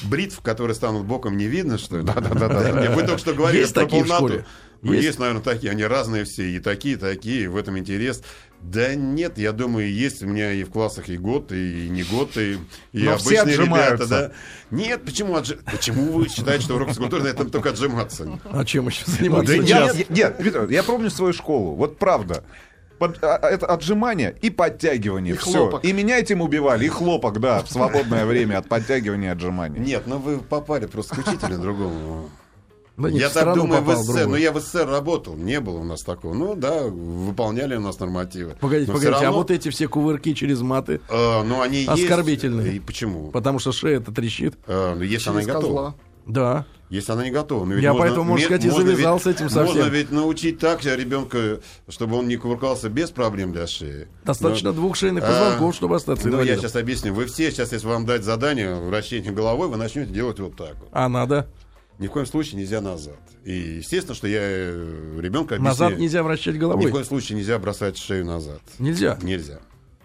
[0.04, 2.04] бритв, которые станут боком, не видно, что ли?
[2.04, 2.92] Да-да-да.
[2.92, 4.44] Вы только что говорили Есть про полноту.
[4.84, 5.06] Ну, Есть?
[5.06, 5.72] есть, наверное, такие.
[5.72, 6.44] Они разные все.
[6.50, 7.50] И такие, такие.
[7.50, 8.22] В этом интерес.
[8.62, 12.38] Да нет, я думаю, есть у меня и в классах и год, и не год,
[12.38, 12.54] и,
[12.94, 14.08] и Но все обычные ребята, отжимаются.
[14.08, 14.32] да.
[14.72, 18.40] Нет, почему отжи- Почему вы считаете, что урок физкультуры на этом только отжиматься?
[18.46, 19.58] А чем еще заниматься?
[19.58, 21.76] Да я- нет, Виктор, я помню свою школу.
[21.76, 22.46] Вот правда.
[23.00, 25.34] Под- а- а- это отжимание и подтягивание.
[25.34, 25.52] И Все.
[25.52, 25.84] хлопок.
[25.84, 26.86] И меня этим убивали.
[26.86, 29.80] И хлопок, да, в свободное время от подтягивания и отжимания.
[29.82, 32.30] Нет, ну вы попали просто к учителю другому.
[32.96, 34.04] Да нет, я так думаю, в СССР.
[34.06, 34.30] другую.
[34.30, 36.34] Ну, я в СССР работал, не было у нас такого.
[36.34, 38.56] Ну, да, выполняли у нас нормативы.
[38.60, 41.90] Погодите, Но погодите, а равно, вот эти все кувырки через маты, э, ну, они есть.
[41.90, 42.76] Оскорбительные.
[42.76, 43.32] И почему?
[43.32, 44.56] потому что шея-то трещит.
[44.68, 45.76] Э, ну, если она не Через готова.
[45.76, 45.96] козла.
[46.26, 46.66] Да.
[46.90, 47.66] Если она не готова.
[47.66, 49.76] Но ведь Я можно- поэтому, можно ме- сказать, и завязал ведь- с этим совсем.
[49.78, 54.08] Можно ведь научить так ребенка, чтобы он не кувыркался без проблем для шеи.
[54.24, 57.12] Достаточно Но- двух шейных А, позвонков, чтобы остаться Ну, я сейчас объясню.
[57.14, 60.90] Вы все сейчас, если вам дать задание вращение головой, вы начнете делать вот так вот.
[60.92, 61.48] А надо.
[62.00, 63.20] Ни в коем случае нельзя назад.
[63.44, 65.64] И, естественно, что я э, ребенка объясняю.
[65.90, 66.92] Назад нельзя вращать Ни в головой.
[66.92, 68.62] коем случае нельзя бросать шею назад.
[68.80, 69.18] Нельзя.
[69.22, 69.60] Нельзя.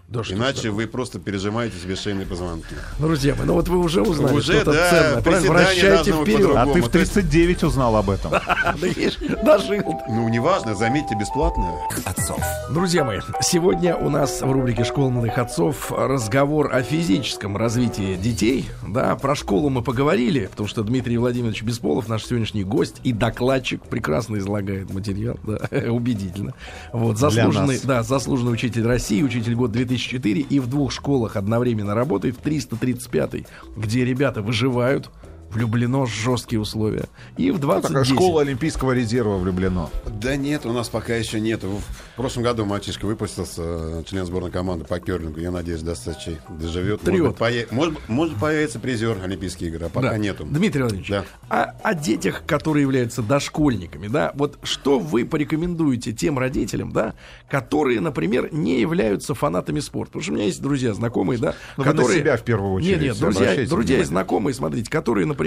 [0.09, 2.65] Да Иначе вы просто пережимаете себе шейные позвонки.
[2.97, 5.21] Ну, друзья мои, ну вот вы уже узнали Уже, что-то да, ценное.
[5.21, 5.53] правильно?
[5.53, 6.55] приседания Вращайте должны быть вперед.
[6.55, 8.31] А ты в то есть- 39 узнал об этом.
[9.45, 10.01] Дожил.
[10.09, 11.73] Ну, неважно, заметьте, бесплатно.
[12.05, 12.39] Отцов.
[12.71, 18.67] Друзья мои, сегодня у нас в рубрике «Школа молодых отцов» разговор о физическом развитии детей.
[18.87, 23.83] Да, про школу мы поговорили, потому что Дмитрий Владимирович Бесполов, наш сегодняшний гость и докладчик,
[23.83, 25.59] прекрасно излагает материал, да,
[25.91, 26.55] убедительно.
[26.93, 32.35] Вот, заслуженный, да, заслуженный учитель России, учитель год 2004 и в двух школах одновременно работает,
[32.35, 35.09] в 335 где ребята выживают,
[35.51, 37.05] влюблено жесткие условия.
[37.37, 39.89] И в Ну, Такая 20 школа Олимпийского резерва влюблено.
[40.21, 41.63] Да нет, у нас пока еще нет.
[41.63, 41.81] В
[42.15, 45.39] прошлом году мальчишка выпустился, член сборной команды по керлингу.
[45.39, 47.05] Я надеюсь, до Сочи доживет.
[47.07, 50.17] Может, быть, пое- может, может появится призер Олимпийских игр, а пока Да.
[50.17, 50.45] нету.
[50.45, 51.25] Дмитрий Владимирович, Да.
[51.49, 57.13] а о детях, которые являются дошкольниками, да, вот что вы порекомендуете тем родителям, да,
[57.49, 60.11] которые, например, не являются фанатами спорта?
[60.13, 62.19] Потому что у меня есть друзья, знакомые, да, Ну, вы на которые...
[62.19, 65.38] себя в первую очередь Нет, нет, друзья, друзья и знакомые, смотрите, которые, например,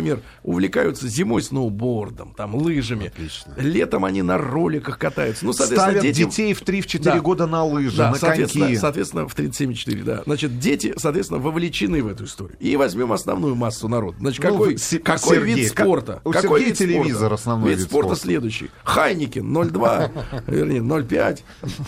[0.42, 3.08] увлекаются зимой сноубордом, там, лыжами.
[3.08, 3.54] Отлично.
[3.56, 5.44] Летом они на роликах катаются.
[5.44, 6.30] Ну, соответственно, Ставят детям...
[6.30, 7.20] детей в 3-4 Да.
[7.20, 8.80] года на лыжи, Да, на соответственно, коньки.
[8.80, 10.22] соответственно, в 37,4, да.
[10.24, 12.56] Значит, дети, соответственно, вовлечены в эту историю.
[12.60, 14.16] И возьмем основную массу народа.
[14.20, 16.20] Значит, Ну, какой, какой Сергей, вид спорта?
[16.24, 17.34] у какой Сергея вид телевизор спорта?
[17.34, 18.22] основной вид вид спорта спорта.
[18.22, 18.70] следующий.
[18.84, 20.10] Хайникин 0,2,
[20.46, 21.40] вернее, 0,5,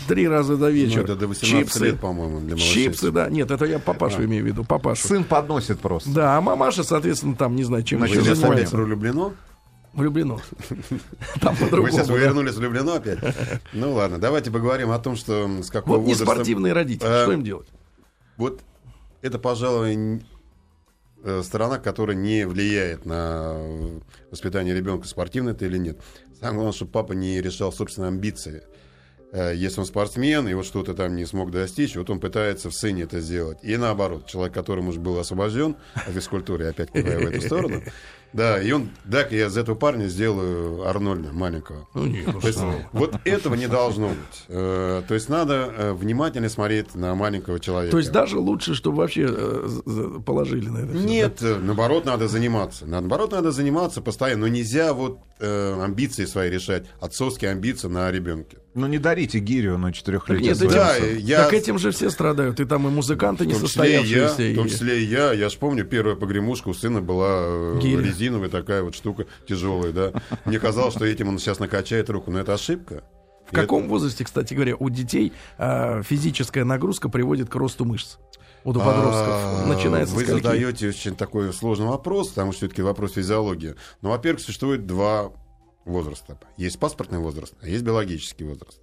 [0.08, 1.02] три раза до Ну, вечера.
[1.04, 2.84] это до 18 Чипсы, лет, по-моему, для малышей.
[2.84, 3.28] чипсы, да.
[3.28, 4.24] Нет, это я папашу А.
[4.24, 5.06] имею в виду, папашу.
[5.08, 6.10] Сын подносит просто.
[6.10, 9.34] Да, а мамаша, соответственно, там, не знаю, чем Значит, Вы сейчас опять про влюблено?
[9.92, 10.40] Влюблено.
[11.40, 12.16] Там Вы сейчас да.
[12.16, 13.18] вернулись влюблено опять?
[13.72, 16.24] Ну ладно, давайте поговорим о том, что с какого Вот возраста...
[16.24, 17.68] неспортивные родители, Э, что им делать?
[18.36, 18.60] Вот
[19.22, 20.22] это, пожалуй,
[21.22, 26.00] э, сторона, которая не влияет на э, воспитание ребенка, спортивно это или нет.
[26.40, 28.64] Самое главное, чтобы папа не решал собственные амбиции.
[29.34, 32.74] Э, Если он спортсмен, и вот что-то там не смог достичь, вот он пытается в
[32.74, 33.58] сыне это сделать.
[33.62, 37.82] И наоборот, человек, который, может, был освобожден от физкультуры, опять киваю в эту сторону,
[38.34, 41.88] да, и он, так, я из этого парня сделаю Арнольда маленького.
[41.94, 42.58] Ну, нет, ну То есть,
[42.92, 44.44] вот этого не должно быть.
[44.48, 47.92] Э, То есть надо э, внимательно смотреть на маленького человека.
[47.92, 50.98] То есть даже лучше, чтобы вообще э, положили на это да?
[50.98, 52.86] Нет, э, наоборот, надо заниматься.
[52.86, 54.42] Наоборот, надо заниматься постоянно.
[54.42, 58.58] Но нельзя вот э, амбиции свои решать, отцовские амбиции на ребенке.
[58.74, 60.54] Ну не дарите гирю на Так четырехлетие.
[60.56, 62.58] своему да, я- так этим же все страдают.
[62.58, 64.52] И там и музыканты не состоявшиеся.
[64.52, 65.32] в том числе и я.
[65.32, 68.02] Я ж помню, первая погремушка у сына была Гиря.
[68.24, 70.12] Резиновая такая вот штука, тяжелая, да.
[70.44, 73.04] Мне казалось, что этим он сейчас накачает руку, но это ошибка.
[73.46, 78.16] В каком возрасте, кстати говоря, у детей а, физическая нагрузка приводит к росту мышц?
[78.64, 83.12] Вот у подростков А, начинается Вы задаете очень такой сложный вопрос, потому что все-таки вопрос
[83.12, 83.74] физиологии.
[84.00, 85.30] Но, во-первых, существует два
[85.84, 86.38] возраста.
[86.56, 88.80] Есть паспортный возраст, а есть биологический возраст.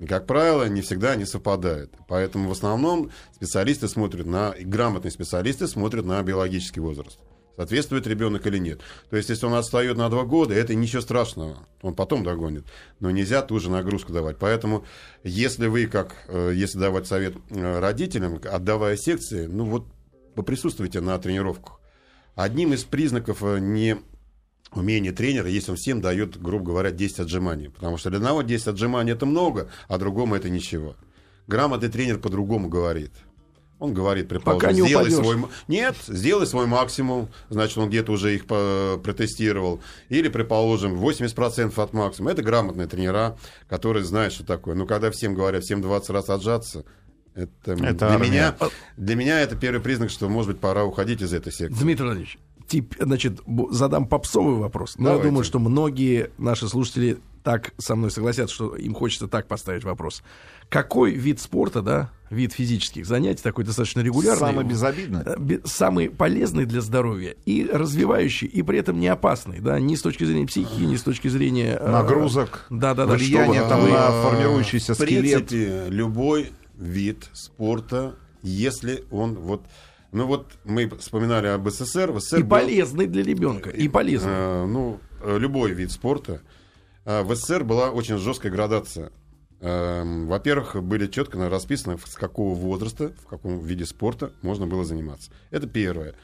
[0.00, 1.94] И, как правило, не всегда они совпадают.
[2.08, 7.20] Поэтому в основном специалисты смотрят на, и грамотные специалисты смотрят на биологический возраст.
[7.56, 8.80] Соответствует ребенок или нет.
[9.10, 11.58] То есть, если он отстает на два года, это ничего страшного.
[11.82, 12.64] Он потом догонит.
[12.98, 14.38] Но нельзя ту же нагрузку давать.
[14.38, 14.84] Поэтому,
[15.22, 19.86] если вы, как, э, если давать совет э, родителям, отдавая секции, ну вот,
[20.34, 21.80] поприсутствуйте на тренировках.
[22.34, 23.98] Одним из признаков э, не
[24.72, 27.70] умения тренера, если он всем дает, грубо говоря, 10 отжиманий.
[27.70, 30.96] Потому что для одного 10 отжиманий это много, а другому это ничего.
[31.46, 33.12] Грамотный тренер по-другому говорит.
[33.84, 35.18] Он говорит, предположим, Пока не сделай упадешь.
[35.18, 35.36] свой...
[35.68, 39.80] Нет, сделай свой максимум, значит, он где-то уже их протестировал.
[40.08, 42.32] Или, предположим, 80% от максимума.
[42.32, 43.36] Это грамотные тренера,
[43.68, 44.74] которые знают, что такое.
[44.74, 46.84] Но когда всем говорят, всем 20 раз отжаться,
[47.34, 48.28] это, Это для, армия.
[48.28, 48.54] меня,
[48.96, 51.78] для меня это первый признак, что, может быть, пора уходить из этой секции.
[51.78, 54.94] Дмитрий Владимирович, тип, значит, задам попсовый вопрос.
[54.96, 55.28] Но я Давайте.
[55.28, 60.22] думаю, что многие наши слушатели так со мной согласятся, что им хочется так поставить вопрос.
[60.68, 65.20] Какой вид спорта, да, вид физических занятий, такой достаточно регулярный, Самый безобидный.
[65.24, 70.02] э, самый полезный для здоровья и развивающий, и при этом не опасный, да, ни с
[70.02, 71.76] точки зрения психики, ни с точки зрения...
[71.80, 73.12] э, Нагрузок, Да-да-да.
[73.14, 75.46] влияние что там вы- на формирующийся В скелет.
[75.48, 79.62] принципе, любой вид спорта, если он вот...
[80.10, 82.10] Ну вот мы вспоминали об СССР.
[82.12, 84.30] В СССР И был- полезный для ребенка, и полезный.
[84.32, 86.40] Э, ну, любой вид спорта.
[87.04, 89.10] Э, В СССР была очень жесткая градация.
[89.64, 95.30] Эм, Во-первых, были четко расписаны, с какого возраста, в каком виде спорта можно было заниматься.
[95.50, 96.14] Это первое.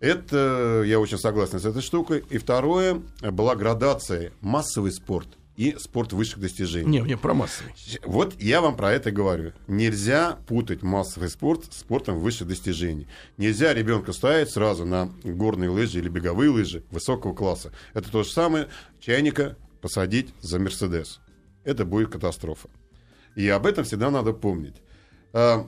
[0.00, 2.24] Это, я очень согласен с этой штукой.
[2.30, 6.88] И второе, была градация массовый спорт и спорт высших достижений.
[6.88, 7.72] Не, не, про массовый.
[8.04, 9.52] Вот я вам про это говорю.
[9.68, 13.06] Нельзя путать массовый спорт с спортом высших достижений.
[13.36, 17.70] Нельзя ребенка ставить сразу на горные лыжи или беговые лыжи высокого класса.
[17.94, 18.66] Это то же самое
[18.98, 21.20] чайника посадить за Мерседес.
[21.62, 22.68] Это будет катастрофа.
[23.40, 24.76] И об этом всегда надо помнить.
[25.32, 25.66] А,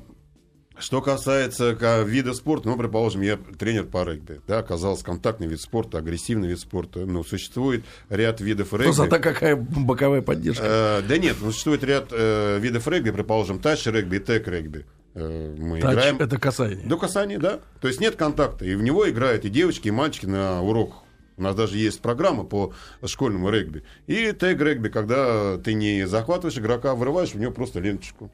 [0.78, 5.60] Что касается ка- вида спорта, ну, предположим, я тренер по регби, да, оказался контактный вид
[5.60, 8.84] спорта, агрессивный вид спорта, но существует ряд видов регби.
[8.84, 10.64] Просто так какая боковая поддержка.
[10.66, 14.86] Э, да нет, ну, существует ряд э, видов регби, предположим, тач регби и тег регби.
[15.14, 16.16] Э, мы Тач играем...
[16.18, 16.86] это касание.
[16.86, 17.60] До касания, да.
[17.80, 18.64] То есть нет контакта.
[18.64, 21.01] И в него играют и девочки, и мальчики на уроках.
[21.36, 22.72] У нас даже есть программа по
[23.04, 23.84] школьному регби.
[24.06, 28.30] И тег регби, когда ты не захватываешь игрока, вырываешь в него просто ленточку.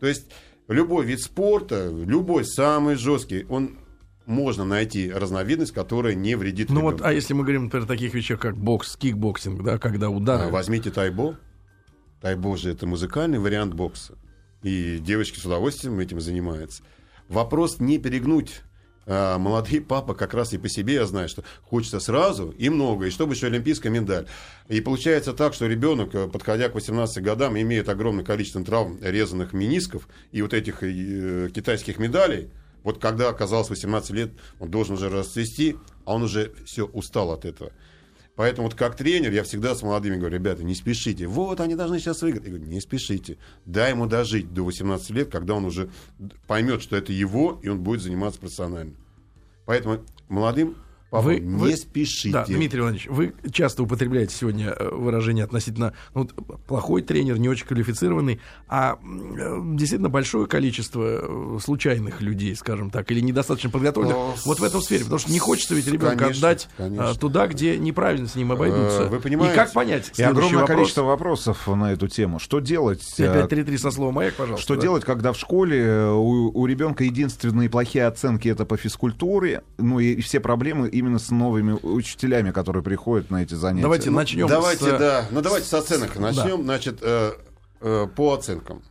[0.00, 0.30] То есть
[0.68, 3.78] любой вид спорта, любой самый жесткий, он
[4.26, 8.14] можно найти разновидность, которая не вредит Ну вот, а если мы говорим, например, о таких
[8.14, 10.44] вещах, как бокс, кикбоксинг, да, когда удары...
[10.44, 11.38] А, Возьмите тайбо.
[12.20, 14.16] Тайбо же это музыкальный вариант бокса.
[14.62, 16.82] И девочки с удовольствием этим занимаются.
[17.28, 18.62] Вопрос не перегнуть.
[19.06, 23.06] А, молодые папа как раз и по себе я знаю, что хочется сразу и много,
[23.06, 24.26] и чтобы еще олимпийская медаль.
[24.68, 29.52] И получается так, что ребенок, э, подходя к 18 годам, имеет огромное количество травм резаных
[29.52, 32.50] менисков и вот этих э, китайских медалей.
[32.82, 37.44] Вот когда оказалось 18 лет, он должен уже расцвести, а он уже все устал от
[37.44, 37.72] этого.
[38.36, 41.26] Поэтому вот как тренер я всегда с молодыми говорю, ребята, не спешите.
[41.26, 42.44] Вот они должны сейчас выиграть.
[42.44, 43.38] Я говорю, не спешите.
[43.64, 45.88] Дай ему дожить до 18 лет, когда он уже
[46.48, 48.94] поймет, что это его, и он будет заниматься профессионально.
[49.66, 50.76] Поэтому молодым
[51.14, 52.30] папам Вы- не вы- спешите.
[52.30, 56.26] Да, Дмитрий Иванович, вы часто употребляете сегодня э, выражение относительно ну,
[56.66, 61.02] плохой тренер, не очень квалифицированный, а э, действительно большое количество
[61.56, 65.30] э, случайных людей, скажем так, или недостаточно подготовленных Ну, вот в этом сфере, потому что
[65.30, 67.14] не хочется ведь ребенка конечно, отдать конечно.
[67.14, 69.06] туда, где неправильно с ним обойдутся.
[69.06, 70.10] Вы понимаете, И как понять?
[70.16, 70.76] И огромное вопрос.
[70.76, 72.38] количество вопросов на эту тему.
[72.38, 73.02] Что делать?
[73.18, 74.62] э, 5533 со словом «Маяк», пожалуйста.
[74.62, 74.82] Что да.
[74.82, 80.20] делать, когда в школе у, у ребенка единственные плохие оценки это по физкультуре, ну и
[80.20, 83.82] все проблемы именно с новыми учителями, которые приходят на эти занятия.
[83.82, 84.88] Давайте Ну, начнем Давайте, с...
[84.88, 85.26] э, да.
[85.30, 86.62] Ну, давайте с оценок начнем.
[86.62, 87.32] Значит, э,
[87.80, 88.82] э, по оценкам.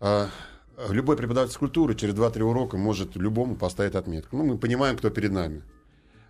[0.00, 0.26] Э,
[0.88, 4.36] любой преподаватель культуры через 2-3 урока может любому поставить отметку.
[4.36, 5.62] Ну, мы понимаем, кто перед нами.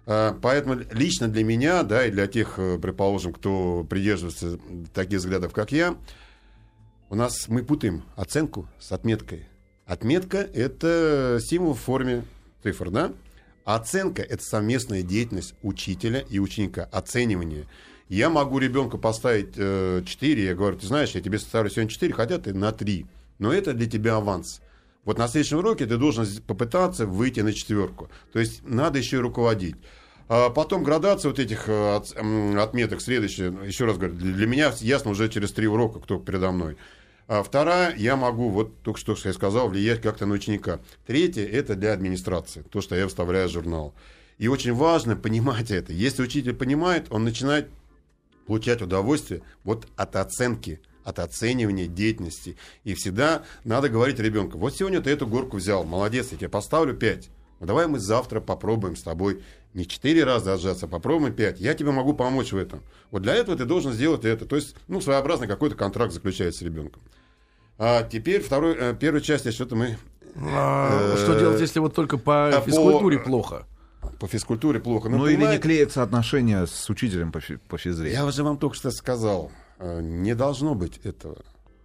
[0.06, 4.58] Э, Поэтому лично для меня, да, и для тех, э, предположим, кто придерживается
[4.94, 5.96] таких взглядов, как я,
[7.10, 9.48] у нас мы путаем оценку с отметкой.
[9.86, 12.24] Отметка– это символ в форме
[12.62, 13.12] цифр, да?
[13.68, 17.66] А Оценка– это совместная деятельность учителя и ученика, оценивание.
[18.08, 22.14] Я могу ребенку поставить э, 4, я говорю, ты знаешь, я тебе ставлю сегодня 4,
[22.14, 23.04] хотя ты на 3.
[23.38, 24.62] Но это для тебя аванс.
[25.04, 28.08] Вот на следующем уроке ты должен попытаться выйти на четверку.
[28.32, 29.76] То есть надо еще и руководить.
[30.28, 32.00] А потом градация вот этих э,
[32.58, 33.52] отметок следующая.
[33.66, 36.78] Еще раз говорю, для меня ясно уже через три урока, кто передо мной.
[37.28, 40.80] А вторая, я могу, вот только что я сказал, влиять как-то на ученика.
[41.06, 43.94] Третье, это для администрации, то, что я вставляю в журнал.
[44.38, 45.92] И очень важно понимать это.
[45.92, 47.68] Если учитель понимает, он начинает
[48.46, 52.56] получать удовольствие вот от оценки, от оценивания деятельности.
[52.84, 56.94] И всегда надо говорить ребенку, вот сегодня ты эту горку взял, молодец, я тебе поставлю
[56.94, 57.28] 5.
[57.60, 59.42] Ну, давай мы завтра попробуем с тобой
[59.74, 61.60] не 4 раза отжаться, а попробуем 5.
[61.60, 62.80] Я тебе могу помочь в этом.
[63.10, 64.44] Вот для этого ты должен сделать это.
[64.46, 67.02] То есть, ну, своеобразный какой-то контракт заключается с ребенком.
[67.78, 69.96] А теперь второй, э, первую часть, я что-то мы
[70.36, 73.66] а, э, Что делать, если вот только по а по- физкультуре плохо?
[74.20, 75.08] по физкультуре плохо.
[75.08, 78.12] Ну или не клеятся отношения с учителем по, фи- по физре.
[78.12, 81.38] Я уже вам только что сказал, э, не должно быть этого.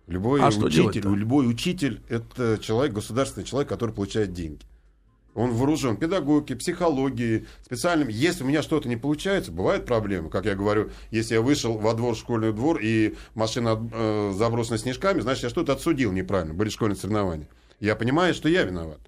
[0.08, 4.62] Любой А учитель, любой учитель это человек, государственный человек, который получает деньги.
[5.36, 8.08] Он вооружен педагогикой, психологией, специальным.
[8.08, 10.30] Если у меня что-то не получается, бывают проблемы.
[10.30, 15.22] Как я говорю, если я вышел во двор, школьный двор, и машина э, забросана снежками,
[15.22, 16.54] значит, я что-то отсудил неправильно.
[16.54, 17.48] Были школьные соревнования.
[17.80, 19.00] Я понимаю, что я виноват.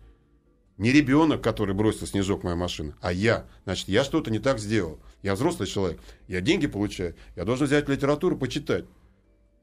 [0.77, 3.45] Не ребенок, который бросил снежок в мою машину, а я.
[3.63, 4.99] Значит, я что-то не так сделал.
[5.23, 6.01] Я взрослый человек.
[6.27, 7.15] Я деньги получаю.
[7.35, 8.85] Я должен взять литературу, почитать.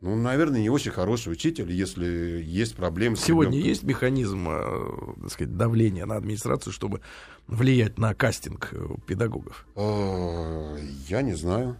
[0.02, 3.68] Ну, наверное, не очень хороший учитель, если есть проблемы с Сегодня ребенком.
[3.68, 7.00] есть механизм, э, так сказать, давления на администрацию, чтобы
[7.46, 9.64] влиять на кастинг э, педагогов?
[9.76, 10.76] Э,
[11.08, 11.76] Я не знаю.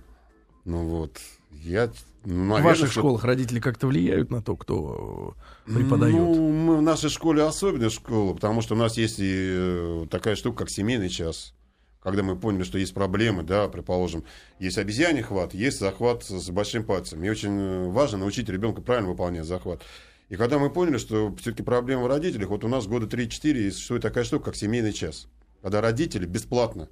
[0.65, 1.91] Ну вот, я...
[2.25, 5.35] ну, В ваших что- школах родители как-то влияют на то, кто
[5.67, 6.15] преподает?
[6.15, 10.59] Ну, мы в нашей школе особенная школа, потому что у нас есть и такая штука,
[10.59, 11.55] как семейный час.
[12.03, 14.25] Когда мы поняли, что есть проблемы, да, предположим,
[14.59, 17.23] есть обезьяний хват, есть захват с большим пальцем.
[17.23, 19.83] И очень э, важно научить ребенка правильно выполнять захват.
[20.29, 23.71] И когда мы поняли, что все-таки проблема в родителях, вот у нас года 3-4 и
[23.71, 25.29] существует такая штука, как семейный час.
[25.63, 26.89] Когда родители бесплатно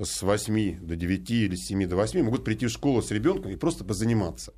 [0.00, 3.50] с 8 до 9 или с 7 до 8 могут прийти в школу с ребенком
[3.52, 4.54] и просто позаниматься.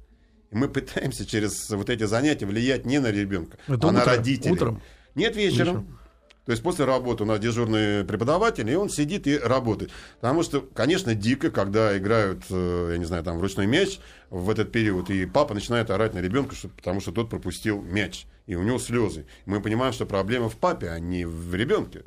[0.53, 4.13] И мы пытаемся через вот эти занятия влиять не на ребенка, Это а на утро-
[4.17, 4.53] родителей.
[4.53, 4.83] утром?
[5.17, 5.67] Нет, вечером.
[5.67, 5.99] Вечером.
[6.47, 9.91] То есть после работы у нас дежурный преподаватель, и он сидит и работает.
[10.21, 13.99] Потому что, конечно, дико, когда играют, э, я не знаю, там, ручной мяч
[14.31, 18.27] в этот период, и папа начинает орать на ребенка, что, потому что тот пропустил мяч,
[18.47, 19.27] и у него слезы.
[19.45, 22.05] Мы понимаем, что проблема в папе, а не в ребенке.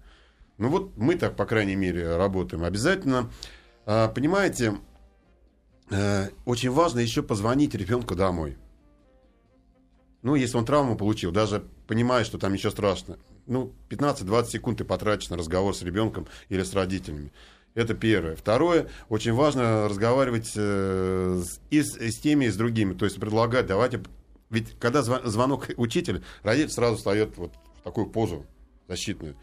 [0.58, 2.64] Ну вот мы так, по крайней мере, работаем.
[2.64, 3.30] Обязательно,
[3.86, 4.78] а, понимаете,
[5.92, 8.58] э, очень важно еще позвонить ребенку домой.
[10.22, 14.86] Ну, если он травму получил, даже понимая, что там ничего страшного, ну, 15-20 секунд ты
[14.86, 17.32] потратишь на разговор с ребенком или с родителями.
[17.74, 18.36] Это первое.
[18.36, 22.94] Второе, очень важно разговаривать э, с, и, с, и с теми, и с другими.
[22.94, 24.02] То есть предлагать, давайте...
[24.50, 28.46] Ведь когда зв- звонок учителя, родитель сразу встает вот в такую позу
[28.88, 29.36] защитную.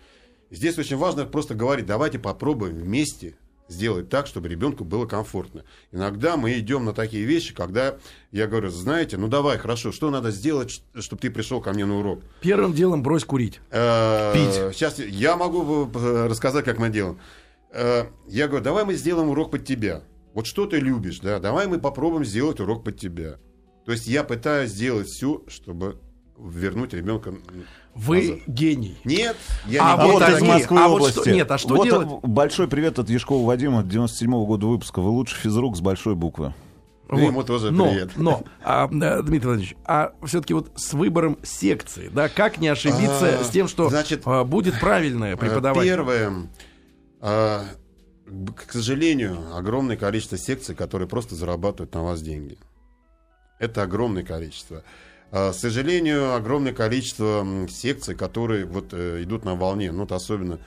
[0.51, 3.37] Здесь очень важно просто говорить, давайте попробуем вместе
[3.69, 5.65] сделать так, чтобы ребенку было комфортно.
[5.93, 7.97] Иногда мы идем на такие вещи, когда
[8.31, 11.99] я говорю, знаете, ну давай, хорошо, что надо сделать, чтобы ты пришел ко мне на
[11.99, 12.21] урок?
[12.41, 13.61] Первым делом брось курить.
[13.71, 14.75] Э, Пить.
[14.77, 17.19] Сейчас я могу э, рассказать, как мы делаем.
[17.73, 20.03] Э, Я говорю, давай мы сделаем урок под тебя.
[20.35, 21.39] Вот что ты любишь, да?
[21.39, 23.39] Давай мы попробуем сделать урок под тебя.
[23.85, 25.99] То есть я пытаюсь сделать все, чтобы
[26.39, 27.35] вернуть ребенка.
[27.95, 28.39] Вы назад.
[28.47, 28.99] гений.
[29.05, 31.21] Нет, я А не вот вот из Москвы А вот области.
[31.21, 32.09] что- нет, а что Вот, делать?
[32.23, 35.01] Большой привет от Ешкова Вадима, 97-го года выпуска.
[35.01, 36.55] Вы лучший физрук с большой буквы.
[37.13, 38.11] И ему тоже но, привет.
[38.17, 43.39] Но, а, э, Дмитрий Владимирович, а все-таки вот с выбором секции, да, как не ошибиться
[43.41, 45.93] А, с тем, что значит, а, будет правильное Э, преподавание?
[45.95, 46.33] Первое.
[47.21, 52.59] б- К сожалению, огромное количество секций, которые просто зарабатывают на вас деньги.
[53.61, 54.83] Это огромное количество.
[55.33, 60.61] А, К сожалению, огромное количество секций, которые вот э, идут на волне, ну, вот особенно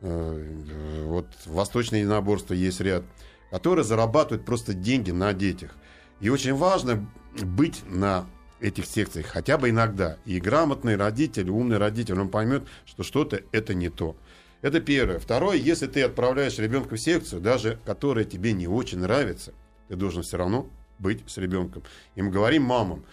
[0.00, 3.04] э, вот восточное единоборство есть ряд,
[3.50, 5.72] которые зарабатывают просто деньги на детях.
[6.20, 7.08] И очень важно
[7.40, 8.26] быть на
[8.60, 10.18] этих секциях хотя бы иногда.
[10.24, 14.16] И грамотный родитель, умный родитель, он поймет, что что-то это не то.
[14.60, 15.18] Это первое.
[15.18, 19.54] Второе, если ты отправляешь ребенка в секцию, даже которая тебе не очень нравится,
[19.88, 20.68] ты должен все равно
[20.98, 21.82] быть с ребенком.
[22.14, 23.04] И мы говорим мамам,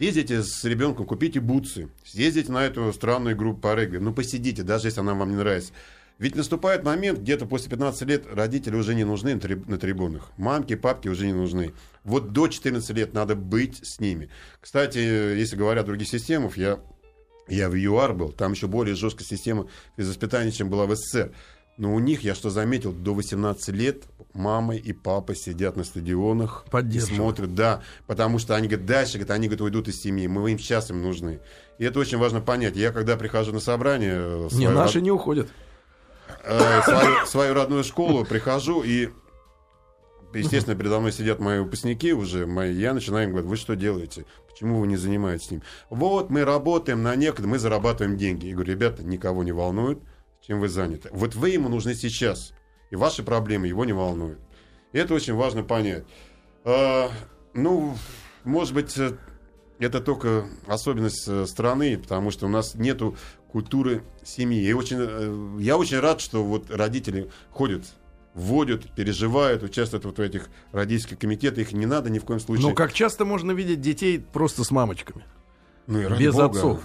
[0.00, 4.88] съездите с ребенком, купите бутсы, съездите на эту странную игру по регби, ну посидите, даже
[4.88, 5.74] если она вам не нравится.
[6.18, 10.32] Ведь наступает момент, где-то после 15 лет родители уже не нужны на триб- на трибунах.
[10.38, 11.74] Мамки, папки уже не нужны.
[12.02, 14.30] Вот до 14 лет надо быть с ними.
[14.62, 16.80] Кстати, если говоря о других системах, я,
[17.48, 19.66] я в ЮАР был, там еще более жесткая система
[19.98, 21.32] физвоспитания, чем была в СССР.
[21.80, 24.02] Но у них, я что заметил, до 18 лет
[24.34, 29.30] мама и папа сидят на стадионах и смотрят, да, потому что они говорят, дальше, говорят,
[29.30, 31.40] они говорят, уйдут из семьи, мы им сейчас им нужны.
[31.78, 32.76] И это очень важно понять.
[32.76, 35.48] Я когда прихожу на собрание, э, Не, наши род- не уходят.
[36.44, 39.08] э, свою, свою родную школу, прихожу и,
[40.34, 44.26] естественно, передо мной сидят мои выпускники уже, мои, я начинаю им говорить, вы что делаете?
[44.50, 45.62] Почему вы не занимаетесь с ним?
[45.88, 48.48] Вот, мы работаем на некоторые, мы зарабатываем деньги.
[48.48, 49.98] Я говорю, ребята, никого не волнует,
[50.40, 51.08] чем вы заняты.
[51.12, 52.52] Вот вы ему нужны сейчас,
[52.90, 54.38] и ваши проблемы его не волнуют.
[54.92, 56.04] И это очень важно понять.
[56.64, 57.10] А,
[57.54, 57.94] ну,
[58.44, 59.16] может быть, э,
[59.78, 63.16] это только особенность э, страны, потому что у нас нету
[63.48, 64.62] культуры семьи.
[64.62, 67.84] И очень, э, я очень рад, что вот родители ходят,
[68.34, 71.58] вводят, переживают, участвуют вот в этих родительских комитетах.
[71.58, 72.68] Их не надо ни в коем случае.
[72.68, 75.24] Но как часто можно видеть детей просто с мамочками,
[75.86, 76.46] Ну и без бога.
[76.46, 76.80] отцов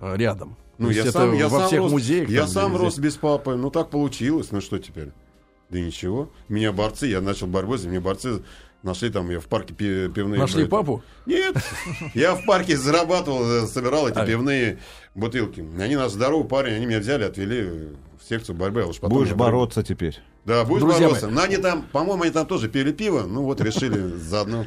[0.00, 0.56] а, рядом?
[0.78, 2.28] Ну, я сам, я во сам всех рос, музеях.
[2.28, 2.84] Я сам везде.
[2.84, 3.54] рос без папы.
[3.56, 4.50] Ну, так получилось.
[4.50, 5.10] Ну, что теперь?
[5.70, 6.30] Да ничего.
[6.48, 8.42] Меня борцы, я начал борьбу, мне борцы
[8.82, 10.38] нашли там, я в парке пи- пивные...
[10.40, 11.02] Нашли папу?
[11.24, 11.56] Нет,
[12.14, 14.26] я в парке зарабатывал, э, собирал эти А.
[14.26, 14.80] пивные
[15.14, 15.64] бутылки.
[15.80, 18.82] Они нас здоровый парень, они меня взяли, отвели в секцию борьбы.
[18.82, 20.18] а уж потом Будешь бороться теперь.
[20.44, 21.28] Да, будешь Друзья бороться.
[21.28, 23.22] Но они там, по-моему, они там тоже пили пиво.
[23.22, 24.66] Ну вот решили заодно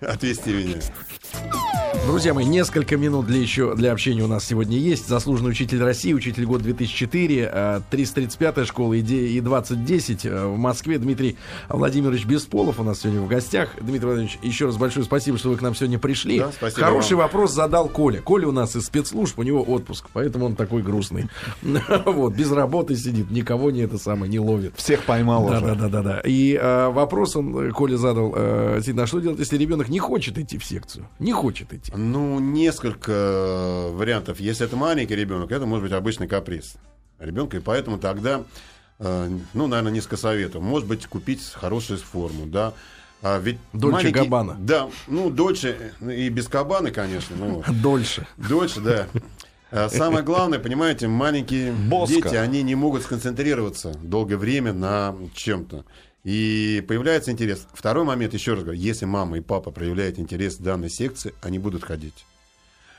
[0.00, 0.80] отвезти меня.
[2.06, 5.08] Друзья мои, несколько минут для еще для общения у нас сегодня есть.
[5.08, 10.56] Заслуженный учитель России, учитель год 2004, э, 335-я школа и де- и 2010 э, в
[10.58, 10.98] Москве.
[10.98, 11.36] Дмитрий
[11.68, 13.70] Владимирович Бесполов у нас сегодня в гостях.
[13.80, 16.38] Дмитрий Владимирович, еще раз большое спасибо, что вы к нам сегодня пришли.
[16.40, 17.22] Да, спасибо Хороший вам.
[17.26, 18.20] вопрос задал Коля.
[18.20, 21.28] Коля у нас из спецслужб, у него отпуск, поэтому он такой грустный.
[22.04, 24.74] Вот, без работы сидит, никого не это самое не ловит.
[24.76, 25.60] Всех поймал уже.
[25.60, 26.20] да, да, да, да.
[26.24, 29.98] И э, вопрос он, э, Коля задал, э, действительно, а что делать, если ребенок не
[29.98, 31.06] хочет идти в секцию?
[31.18, 31.83] Не хочет идти.
[31.92, 34.40] Ну, несколько э, вариантов.
[34.40, 36.74] Если это маленький ребенок, это может быть обычный каприз
[37.18, 38.42] ребенка, и поэтому тогда,
[38.98, 40.62] э, ну, наверное, несколько советов.
[40.62, 42.72] Может быть, купить хорошую форму, да.
[43.22, 44.56] А ведь Дольче маленький- Габбана.
[44.58, 47.36] Да, ну, дольше и без кабаны, конечно.
[47.36, 48.26] Ну, Дольше.
[48.36, 49.06] дольше, да.
[49.70, 52.14] А Самое главное, понимаете, маленькие Боска.
[52.22, 55.84] дети, они не могут сконцентрироваться долгое время на чем-то.
[56.24, 57.66] И появляется интерес.
[57.74, 61.58] Второй момент, еще раз говорю, если мама и папа проявляют интерес в данной секции, они
[61.58, 62.24] будут ходить.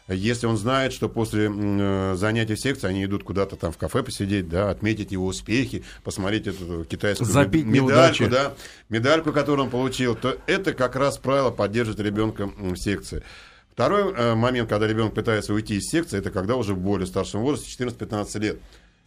[0.08, 4.04] Если он знает, что после э, занятий в секции они идут куда-то там в кафе
[4.04, 8.26] посидеть, да, отметить его успехи, посмотреть эту китайскую Запить медальку, неудачи.
[8.28, 8.54] да,
[8.90, 13.24] медальку, которую он получил, то это как раз правило поддерживает ребенка в секции.
[13.72, 17.42] Второй э, момент, когда ребенок пытается уйти из секции, это когда уже в более старшем
[17.42, 18.60] возрасте, 14-15 лет.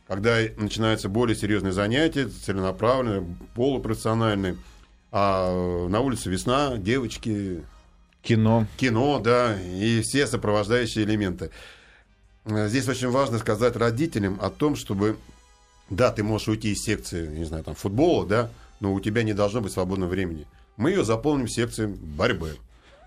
[0.09, 4.57] Когда начинаются более серьезные занятия, целенаправленные, полупрофессиональные.
[5.13, 7.63] А э, на улице весна, девочки,
[8.23, 8.67] Кино.
[8.79, 11.51] кино, да, и все сопровождающие элементы.
[12.47, 15.17] Э, Здесь очень важно сказать родителям о том, чтобы,
[15.91, 18.51] да, ты можешь уйти из секции, не знаю, там, футбола, да,
[18.81, 20.47] но у тебя не должно быть свободного времени.
[20.79, 22.57] Мы ее заполним секцией борьбы.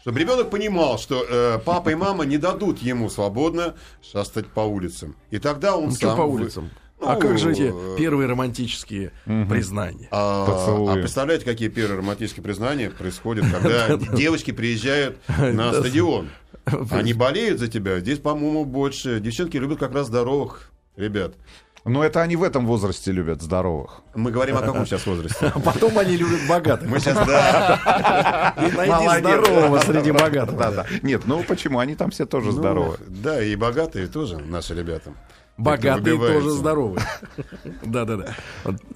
[0.01, 5.15] Чтобы ребенок понимал, что э, папа и мама не дадут ему свободно шастать по улицам.
[5.29, 5.97] И тогда он Ну, сам...
[5.97, 6.69] что по вы- улицам?
[7.01, 10.07] Ну, а как же эти э, первые романтические признания?
[10.11, 10.45] А,
[10.87, 16.29] а представляете, какие первые романтические признания происходят, когда девочки приезжают на стадион?
[16.91, 17.99] Они болеют за тебя.
[17.99, 19.19] Здесь, по-моему, больше.
[19.19, 21.33] Девчонки любят как раз здоровых ребят.
[21.83, 24.01] Но это они в этом возрасте любят здоровых.
[24.13, 25.51] Мы говорим о каком сейчас возрасте?
[25.55, 26.87] А потом они любят богатых.
[26.87, 28.53] Мы сейчас, да.
[28.57, 31.01] И найди здорового среди богатых.
[31.01, 31.79] Нет, ну почему?
[31.79, 32.97] Они там все тоже здоровы.
[32.99, 35.13] Ну, Да, и богатые тоже наши ребята.
[35.63, 37.01] Богатые тоже здоровые.
[37.83, 38.35] Да-да-да.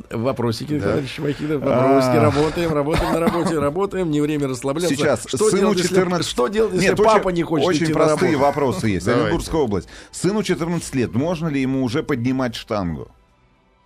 [0.09, 0.89] Вопросики, Да.
[0.89, 1.61] товарищ Вахидов.
[1.61, 2.15] Вопросики.
[2.17, 2.21] А.
[2.21, 4.11] Работаем, работаем на работе, работаем.
[4.11, 4.95] Не время расслабляться.
[4.95, 6.27] Сейчас что сыну делать, если- 14...
[6.27, 9.07] Что делать, если Нет, папа очень, не хочет Очень идти простые вопросы есть.
[9.07, 9.87] Оренбургская область.
[10.11, 11.13] Сыну 14 лет.
[11.13, 13.09] Можно ли ему уже поднимать штангу?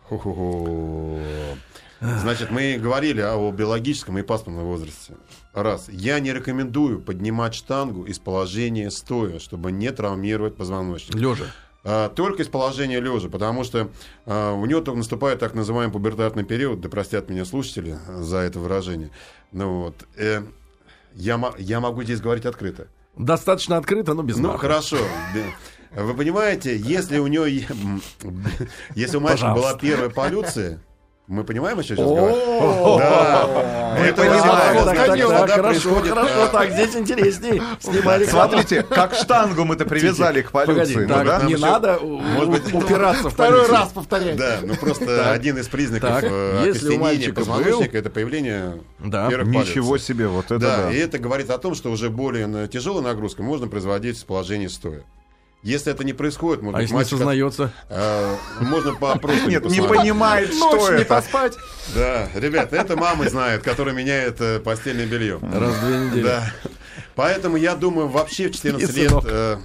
[0.08, 1.20] Ху-ху-ху.
[2.02, 5.16] Значит, мы говорили о биологическом и паспортном возрасте.
[5.54, 5.90] Раз.
[5.90, 11.16] Я не рекомендую поднимать штангу из положения стоя, чтобы не травмировать позвоночник.
[11.16, 11.46] Лежа.
[11.84, 13.90] А, Только из положения лежа, потому что
[14.26, 18.60] а, у него только наступает так называемый пубертатный период, да простят меня слушатели за это
[18.60, 19.12] выражение.
[19.52, 20.42] Ну вот, э,
[21.14, 22.88] я, я могу здесь говорить открыто.
[23.18, 24.60] Достаточно открыто, но без Ну, мата.
[24.60, 24.98] хорошо.
[25.96, 29.70] Вы понимаете, если у него, если у мальчика Пожалуйста.
[29.72, 30.80] была первая полюция,
[31.30, 32.38] мы понимаем, о чем сейчас говорим?
[33.00, 33.96] Да.
[34.00, 34.44] Мы Это понимаем.
[34.44, 37.62] возникает, Так, так, так, конечно, так, да, хорошо, хорошо, так, здесь интересней.
[37.80, 41.06] Снимали Смотрите, как штангу мы-то привязали к Погоди, полюции.
[41.06, 41.42] ну так, да?
[41.44, 44.34] не Там надо может быть, упираться в Второй раз повторяй.
[44.36, 49.30] Да, ну просто один из признаков Так, э, мальчика позвоночника это появление Да.
[49.30, 50.92] первых Ничего себе, вот это Да, да.
[50.92, 54.70] и это говорит о том, что уже более на- тяжелая нагрузка можно производить с положения
[54.70, 55.04] стоя.
[55.62, 57.74] Если это не происходит, может А быть, если не сознается?
[57.89, 61.05] э, можно попроще Нет, не понимает, что Ночь не это.
[61.16, 61.53] поспать.
[61.93, 65.39] Да, ребята, это мамы знают, которые меняют э, постельное белье.
[65.41, 66.24] Раз в две недели.
[66.24, 66.49] Да.
[67.16, 69.57] Поэтому я думаю, вообще в 14 И лет э,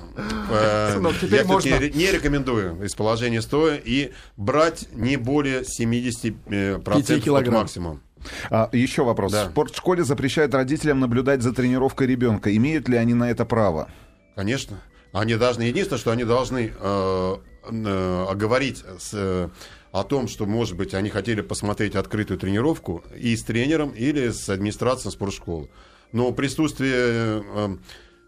[0.50, 1.68] э, Сынок, я можно.
[1.78, 7.54] не рекомендую из положения стоя и брать не более 70 э, процентов от килограмм.
[7.60, 8.00] максимума.
[8.50, 9.30] А, еще вопрос.
[9.30, 9.44] Да.
[9.46, 12.54] В спортшколе запрещают родителям наблюдать за тренировкой ребенка.
[12.56, 13.88] Имеют ли они на это право?
[14.34, 14.80] Конечно.
[15.14, 17.36] Они должны, единственное, что они должны э,
[17.70, 19.48] э, оговорить с, э,
[19.92, 24.48] о том, что, может быть, они хотели посмотреть открытую тренировку и с тренером, или с
[24.48, 25.68] администрацией спортшколы.
[26.10, 26.94] Но присутствие
[27.44, 27.76] э,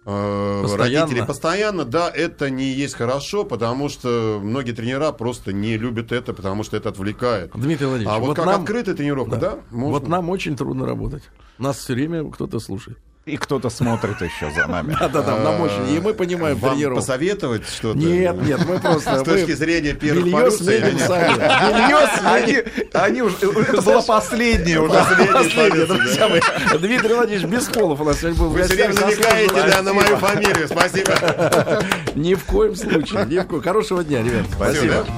[0.07, 1.01] э, Постоянно.
[1.07, 6.33] родителей постоянно, да, это не есть хорошо, потому что многие тренера просто не любят это,
[6.35, 7.51] потому что это отвлекает.
[7.53, 9.99] Дмитрий Владимирович, А вот, вот как нам- открытая тренировка, да, можно.
[9.99, 11.25] Вот нам очень трудно работать.
[11.59, 12.99] Нас все время кто-то слушает.
[13.27, 14.97] И кто-то смотрит еще за нами.
[15.01, 15.97] Да-да-да, нам очень.
[15.97, 17.01] И мы понимаем Вам тренировку.
[17.01, 17.99] посоветовать что-то?
[17.99, 19.19] Нет, нет, мы просто...
[19.19, 21.37] С точки зрения первых Белье они- сами.
[22.37, 22.63] Они,
[22.93, 24.93] они уже, это было последнее уже.
[25.33, 26.41] Последнее, друзья мои.
[26.79, 28.95] Дмитрий Владимирович Бесполов у нас сегодня был в Вы все гостях.
[28.95, 30.69] время намекаете да, на мою фамилию.
[30.69, 31.83] Спасибо.
[32.15, 33.27] Ни в коем случае.
[33.27, 33.63] Ни в коем.
[33.63, 34.45] Хорошего дня, ребят.
[34.55, 35.05] Спасибо.